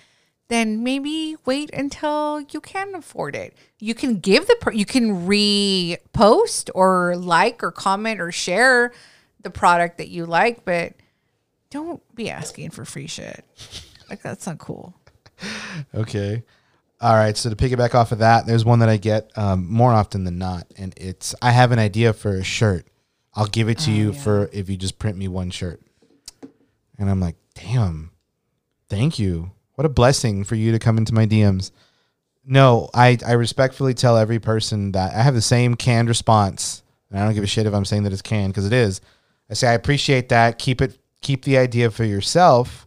then 0.49 0.83
maybe 0.83 1.37
wait 1.45 1.69
until 1.75 2.41
you 2.51 2.63
can 2.63 2.95
afford 2.95 3.37
it. 3.37 3.55
You 3.81 3.95
can 3.95 4.19
give 4.19 4.47
the 4.47 4.57
per- 4.63 4.73
you 4.73 4.87
can 4.87 5.27
repost 5.27 6.71
or 6.75 7.17
like 7.17 7.63
or 7.63 7.71
comment 7.71 8.19
or 8.21 8.33
share 8.33 8.93
the 9.45 9.51
product 9.51 9.99
that 9.99 10.09
you 10.09 10.27
like, 10.27 10.65
but 10.65 10.95
don't 11.71 12.03
be 12.15 12.29
asking 12.31 12.71
for 12.71 12.85
free 12.85 13.07
shit. 13.07 13.45
Like 14.11 14.23
that's 14.23 14.47
not 14.47 14.59
cool. 14.59 14.95
Okay. 15.95 16.43
All 17.01 17.15
right. 17.15 17.37
So 17.37 17.51
to 17.51 17.57
piggyback 17.57 17.95
off 17.95 18.13
of 18.13 18.19
that, 18.19 18.47
there's 18.47 18.65
one 18.65 18.81
that 18.81 18.89
I 18.89 18.97
get 18.97 19.31
um, 19.37 19.71
more 19.71 19.93
often 19.93 20.25
than 20.25 20.39
not, 20.39 20.67
and 20.77 20.93
it's 20.97 21.35
I 21.41 21.51
have 21.53 21.73
an 21.73 21.79
idea 21.79 22.13
for 22.13 22.35
a 22.35 22.45
shirt. 22.45 22.87
I'll 23.35 23.47
give 23.47 23.69
it 23.69 23.79
to 23.81 23.91
Oh, 23.91 23.95
you 23.95 24.13
for 24.13 24.49
if 24.53 24.69
you 24.71 24.77
just 24.77 24.99
print 24.99 25.17
me 25.19 25.29
one 25.29 25.51
shirt. 25.51 25.81
And 26.99 27.11
I'm 27.11 27.21
like, 27.21 27.37
damn, 27.55 28.13
thank 28.89 29.19
you. 29.19 29.51
What 29.75 29.85
a 29.85 29.89
blessing 29.89 30.45
for 30.45 30.55
you 30.55 30.71
to 30.71 30.79
come 30.79 30.99
into 30.99 31.13
my 31.13 31.27
DMs. 31.27 31.73
No, 32.47 32.91
I, 32.95 33.19
I 33.27 33.33
respectfully 33.33 33.95
tell 33.95 34.17
every 34.17 34.39
person 34.39 34.93
that 34.93 35.15
I 35.15 35.23
have 35.23 35.35
the 35.35 35.41
same 35.43 35.75
canned 35.75 36.09
response. 36.09 36.83
And 37.11 37.19
I 37.19 37.25
don't 37.25 37.35
give 37.35 37.43
a 37.43 37.49
shit 37.49 37.67
if 37.67 37.75
I'm 37.75 37.85
saying 37.85 38.05
that 38.05 38.13
it's 38.13 38.23
canned 38.23 38.53
because 38.53 38.67
it 38.67 38.73
is. 38.73 39.01
I 39.51 39.55
say 39.55 39.69
I 39.69 39.73
appreciate 39.75 40.29
that. 40.31 40.59
Keep 40.59 40.81
it 40.83 40.99
keep 41.21 41.45
the 41.45 41.59
idea 41.59 41.91
for 41.91 42.05
yourself. 42.05 42.87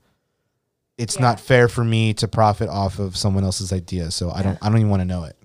It's 0.98 1.20
not 1.20 1.40
fair 1.40 1.68
for 1.68 1.84
me 1.84 2.14
to 2.16 2.28
profit 2.28 2.70
off 2.70 2.98
of 3.00 3.16
someone 3.16 3.44
else's 3.44 3.72
idea. 3.72 4.10
So 4.12 4.32
I 4.32 4.42
don't 4.42 4.58
I 4.62 4.70
don't 4.70 4.78
even 4.80 4.90
want 4.90 5.02
to 5.02 5.06
know 5.06 5.24
it. 5.26 5.36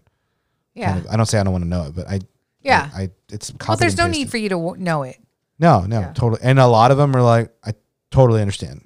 Yeah. 0.74 0.92
Kind 0.94 1.04
of- 1.06 1.12
I 1.12 1.16
don't 1.16 1.26
say 1.26 1.38
I 1.38 1.42
don't 1.42 1.52
want 1.52 1.64
to 1.64 1.68
know 1.68 1.84
it, 1.84 1.94
but 1.94 2.08
I 2.08 2.20
Yeah. 2.62 2.90
I, 2.94 3.02
I 3.02 3.10
it's 3.30 3.52
well, 3.66 3.76
there's 3.76 3.98
no 3.98 4.06
need 4.06 4.30
for 4.30 4.38
you 4.38 4.48
to 4.48 4.54
w- 4.56 4.82
know 4.82 5.02
it. 5.02 5.18
No, 5.58 5.80
no, 5.80 6.00
Yeah. 6.00 6.12
totally. 6.14 6.40
And 6.42 6.58
a 6.58 6.66
lot 6.66 6.90
of 6.90 6.96
them 6.96 7.14
are 7.14 7.22
like, 7.22 7.52
I 7.64 7.74
totally 8.10 8.40
understand. 8.40 8.84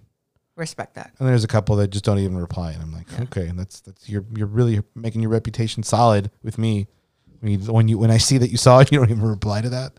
Respect 0.56 0.94
that. 0.94 1.12
And 1.18 1.28
there's 1.28 1.44
a 1.44 1.48
couple 1.48 1.76
that 1.76 1.88
just 1.88 2.04
don't 2.04 2.18
even 2.18 2.36
reply, 2.38 2.72
and 2.72 2.82
I'm 2.82 2.92
like, 2.92 3.06
okay, 3.20 3.52
that's 3.54 3.80
that's 3.80 4.08
you're 4.08 4.24
you're 4.34 4.46
really 4.46 4.80
making 4.94 5.20
your 5.20 5.30
reputation 5.30 5.82
solid 5.82 6.30
with 6.42 6.56
me. 6.58 6.86
When 7.40 7.52
you 7.52 7.58
when 7.72 7.88
you 7.88 7.98
when 7.98 8.10
I 8.10 8.16
see 8.18 8.38
that 8.38 8.50
you 8.50 8.56
saw 8.56 8.78
it, 8.80 8.90
you 8.90 8.98
don't 8.98 9.10
even 9.10 9.22
reply 9.22 9.60
to 9.60 9.68
that. 9.68 9.92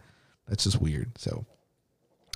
That's 0.47 0.63
just 0.63 0.81
weird. 0.81 1.15
So, 1.19 1.45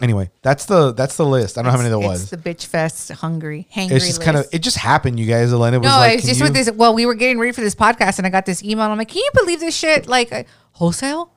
anyway, 0.02 0.30
that's 0.42 0.66
the 0.66 0.94
that's 0.94 1.18
the 1.18 1.26
list. 1.26 1.58
I 1.58 1.62
don't 1.62 1.68
know 1.68 1.72
how 1.72 1.78
many 1.78 1.90
there 1.90 2.00
It's 2.00 2.22
was. 2.22 2.30
the 2.30 2.38
bitch 2.38 2.66
fest 2.66 3.12
hungry, 3.12 3.68
hangry. 3.74 3.92
It's 3.92 4.08
just 4.08 4.22
kind 4.22 4.38
of 4.38 4.48
it 4.52 4.60
just 4.60 4.78
happened, 4.78 5.20
you 5.20 5.26
guys. 5.26 5.54
Elena 5.54 5.80
was 5.80 5.88
no, 5.88 5.98
like, 5.98 6.14
it's 6.16 6.22
"Can 6.24 6.30
just 6.30 6.40
you-" 6.40 6.46
with 6.46 6.54
this. 6.54 6.72
Well, 6.72 6.94
we 6.94 7.06
were 7.06 7.14
getting 7.14 7.40
ready 7.40 7.52
for 7.52 7.62
this 7.62 7.76
podcast, 7.76 8.18
and 8.18 8.28
I 8.28 8.30
got 8.30 8.46
this 8.46 8.64
email. 8.64 8.84
And 8.86 8.92
I'm 8.92 8.98
like, 8.98 9.10
can 9.10 9.18
you 9.20 9.30
believe 9.34 9.60
this 9.60 9.76
shit? 9.76 10.08
Like 10.08 10.32
uh, 10.32 10.44
wholesale? 10.74 11.34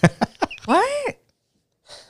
what? 0.64 1.18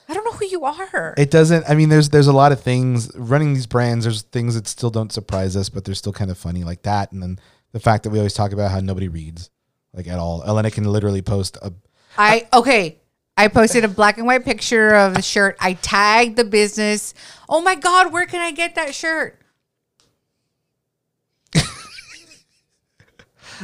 I 0.09 0.15
don't 0.15 0.25
know 0.25 0.33
who 0.33 0.47
you 0.47 0.65
are. 0.65 1.15
It 1.17 1.31
doesn't. 1.31 1.65
I 1.69 1.75
mean, 1.75 1.89
there's 1.89 2.11
there's 2.11 2.29
a 2.29 2.33
lot 2.33 2.53
of 2.53 2.61
things 2.61 3.11
running 3.17 3.55
these 3.55 3.67
brands. 3.67 4.05
There's 4.05 4.23
things 4.23 4.55
that 4.55 4.69
still 4.69 4.91
don't 4.91 5.13
surprise 5.13 5.57
us, 5.57 5.69
but 5.69 5.85
they're 5.85 5.95
still 5.95 6.13
kind 6.13 6.31
of 6.31 6.39
funny, 6.39 6.63
like 6.65 6.83
that. 6.83 7.13
And 7.13 7.23
then 7.23 7.39
the 7.73 7.81
fact 7.81 8.05
that 8.05 8.11
we 8.11 8.19
always 8.19 8.35
talk 8.35 8.53
about 8.53 8.71
how 8.71 8.81
nobody 8.81 9.09
reads, 9.09 9.51
like 9.93 10.07
at 10.07 10.19
all. 10.19 10.45
Elena 10.45 10.71
can 10.71 10.85
literally 10.85 11.23
post 11.23 11.59
a 11.61 11.73
I 12.19 12.49
okay. 12.53 13.01
I 13.37 13.49
posted 13.49 13.85
a 13.85 13.88
black 13.88 14.16
and 14.16 14.27
white 14.27 14.44
picture 14.44 14.94
of 14.94 15.14
the 15.14 15.22
shirt. 15.22 15.57
I 15.61 15.75
tagged 15.75 16.37
the 16.37 16.44
business. 16.44 17.12
Oh 17.49 17.61
my 17.61 17.75
god, 17.75 18.12
where 18.12 18.27
can 18.27 18.40
I 18.40 18.51
get 18.51 18.75
that 18.77 18.94
shirt? 18.94 19.40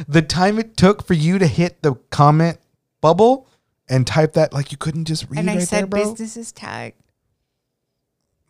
the 0.07 0.21
time 0.21 0.59
it 0.59 0.77
took 0.77 1.05
for 1.05 1.13
you 1.13 1.39
to 1.39 1.47
hit 1.47 1.81
the 1.81 1.95
comment 2.09 2.59
bubble 3.01 3.47
and 3.89 4.07
type 4.07 4.33
that 4.33 4.53
like 4.53 4.71
you 4.71 4.77
couldn't 4.77 5.05
just 5.05 5.29
read 5.29 5.37
it. 5.37 5.39
And 5.41 5.49
I 5.49 5.55
right 5.55 5.67
said 5.67 5.91
there, 5.91 6.03
business 6.03 6.37
is 6.37 6.51
tagged. 6.51 6.97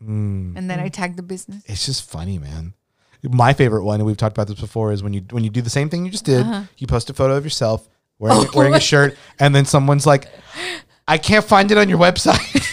Mm. 0.01 0.57
And 0.57 0.69
then 0.69 0.79
I 0.79 0.89
tagged 0.89 1.17
the 1.17 1.23
business. 1.23 1.63
It's 1.65 1.85
just 1.85 2.09
funny, 2.09 2.37
man. 2.37 2.73
My 3.23 3.53
favorite 3.53 3.85
one, 3.85 4.01
and 4.01 4.05
we've 4.05 4.17
talked 4.17 4.35
about 4.35 4.47
this 4.47 4.59
before, 4.59 4.91
is 4.91 5.01
when 5.01 5.13
you 5.13 5.21
when 5.31 5.45
you 5.45 5.49
do 5.49 5.61
the 5.61 5.69
same 5.69 5.89
thing 5.89 6.03
you 6.03 6.11
just 6.11 6.25
did. 6.25 6.41
Uh-huh. 6.41 6.63
You 6.77 6.87
post 6.87 7.09
a 7.09 7.13
photo 7.13 7.37
of 7.37 7.45
yourself 7.45 7.87
wearing, 8.19 8.37
Oh 8.49 8.51
wearing 8.53 8.75
a 8.75 8.81
shirt, 8.81 9.17
and 9.39 9.55
then 9.55 9.63
someone's 9.63 10.05
like, 10.05 10.27
"I 11.07 11.17
can't 11.17 11.45
find 11.45 11.71
it 11.71 11.77
on 11.77 11.89
your 11.89 11.99
website." 11.99 12.69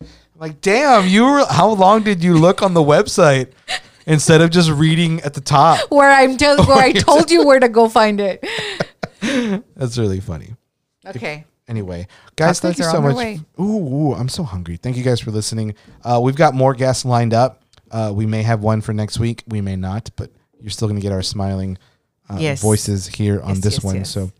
I'm 0.00 0.08
like, 0.36 0.60
damn, 0.60 1.06
you 1.08 1.24
were. 1.24 1.44
How 1.48 1.70
long 1.70 2.02
did 2.02 2.22
you 2.24 2.36
look 2.38 2.62
on 2.62 2.74
the 2.74 2.80
website 2.82 3.52
instead 4.06 4.40
of 4.40 4.50
just 4.50 4.70
reading 4.70 5.20
at 5.22 5.34
the 5.34 5.40
top? 5.40 5.90
Where 5.90 6.10
I'm 6.10 6.36
tell 6.38 6.64
where 6.66 6.78
I 6.78 6.92
told 6.92 7.30
you 7.30 7.46
where 7.46 7.60
to 7.60 7.68
go 7.68 7.88
find 7.88 8.20
it. 8.20 8.44
That's 9.76 9.98
really 9.98 10.20
funny. 10.20 10.54
Okay. 11.06 11.44
Anyway, 11.66 12.06
guys, 12.36 12.58
Tacos 12.58 12.62
thank 12.62 12.78
you 12.78 12.84
are 12.84 12.90
so 12.90 12.96
on 12.98 13.04
their 13.04 13.12
much. 13.36 13.38
Ooh, 13.58 13.62
ooh, 13.62 14.12
I'm 14.14 14.28
so 14.28 14.42
hungry. 14.42 14.76
Thank 14.76 14.98
you 14.98 15.02
guys 15.02 15.20
for 15.20 15.30
listening. 15.30 15.74
Uh, 16.02 16.20
we've 16.22 16.36
got 16.36 16.52
more 16.54 16.74
guests 16.74 17.06
lined 17.06 17.32
up. 17.32 17.62
Uh, 17.90 18.12
we 18.14 18.26
may 18.26 18.42
have 18.42 18.60
one 18.62 18.82
for 18.82 18.92
next 18.92 19.18
week. 19.18 19.42
We 19.48 19.62
may 19.62 19.76
not, 19.76 20.10
but 20.16 20.30
you're 20.60 20.70
still 20.70 20.88
going 20.88 21.00
to 21.00 21.02
get 21.02 21.12
our 21.12 21.22
smiling 21.22 21.78
uh, 22.28 22.36
Yes. 22.38 22.60
voices 22.60 23.06
here 23.06 23.40
on 23.40 23.50
Yes, 23.54 23.60
this 23.60 23.74
yes, 23.76 23.84
one. 23.84 23.96
yes. 23.96 24.10
So, 24.10 24.30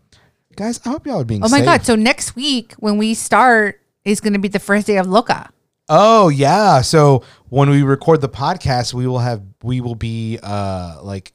guys, 0.55 0.79
I 0.85 0.89
hope 0.89 1.05
y'all 1.05 1.21
are 1.21 1.25
being 1.25 1.43
Oh 1.43 1.49
my 1.49 1.57
safe. 1.57 1.65
god! 1.65 1.85
So 1.85 1.95
next 1.95 2.35
week 2.35 2.73
when 2.79 2.97
we 2.97 3.13
start 3.13 3.81
is 4.03 4.19
going 4.21 4.33
to 4.33 4.39
be 4.39 4.47
the 4.47 4.59
first 4.59 4.87
day 4.87 4.97
of 4.97 5.07
Loca. 5.07 5.49
Oh 5.89 6.29
yeah. 6.29 6.81
So 6.81 7.23
when 7.49 7.69
we 7.69 7.83
record 7.83 8.21
the 8.21 8.29
podcast, 8.29 8.93
we 8.93 9.05
will 9.07 9.19
have 9.19 9.41
we 9.63 9.81
will 9.81 9.95
be 9.95 10.39
uh 10.41 10.99
like 11.01 11.31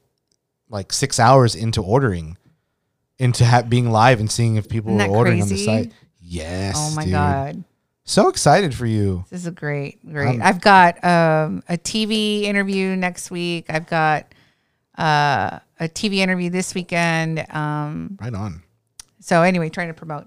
like 0.69 0.93
six 0.93 1.19
hours 1.21 1.55
into 1.55 1.83
ordering, 1.83 2.37
into 3.19 3.45
ha- 3.45 3.63
being 3.63 3.91
live 3.91 4.21
and 4.21 4.31
seeing 4.31 4.57
if 4.57 4.69
people 4.69 4.97
Isn't 4.97 5.11
are 5.11 5.17
ordering 5.17 5.43
on 5.43 5.49
the 5.49 5.57
site. 5.57 5.93
Yes. 6.21 6.75
Oh 6.77 6.95
my 6.95 7.05
dude. 7.05 7.13
god! 7.13 7.65
So 8.05 8.29
excited 8.29 8.75
for 8.75 8.87
you. 8.87 9.25
This 9.31 9.45
is 9.47 9.53
great, 9.53 10.05
great. 10.11 10.41
I've 10.41 10.61
got 10.61 11.03
um, 11.05 11.63
a 11.69 11.77
TV 11.79 12.43
interview 12.43 12.97
next 12.97 13.31
week. 13.31 13.67
I've 13.69 13.87
got 13.87 14.27
uh, 14.99 15.61
a 15.79 15.89
TV 15.89 16.15
interview 16.17 16.51
this 16.51 16.75
weekend. 16.75 17.45
Um, 17.51 18.19
Right 18.21 18.35
on. 18.35 18.63
So 19.21 19.43
anyway, 19.43 19.69
trying 19.69 19.89
to 19.89 19.95
promote. 19.95 20.27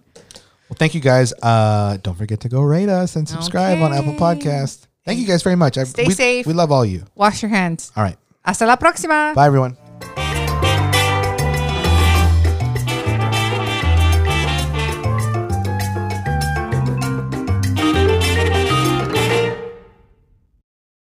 Well, 0.69 0.77
thank 0.77 0.95
you 0.95 1.01
guys. 1.01 1.34
Uh, 1.41 1.97
don't 2.01 2.17
forget 2.17 2.39
to 2.41 2.49
go 2.49 2.62
rate 2.62 2.89
us 2.89 3.15
and 3.15 3.27
subscribe 3.27 3.82
on 3.82 3.93
Apple 3.93 4.13
Podcast. 4.13 4.88
Thank 5.06 5.19
you 5.19 5.27
guys 5.27 5.43
very 5.43 5.56
much. 5.56 5.77
I, 5.77 5.84
Stay 5.84 6.08
we, 6.08 6.13
safe. 6.13 6.47
We 6.47 6.53
love 6.53 6.71
all 6.71 6.86
you. 6.86 7.03
Wash 7.15 7.41
your 7.41 7.49
hands. 7.49 7.91
All 7.95 8.03
right. 8.03 8.17
Hasta 8.45 8.65
la 8.65 8.77
próxima. 8.77 9.34
Bye, 9.36 9.47
everyone. 9.47 9.77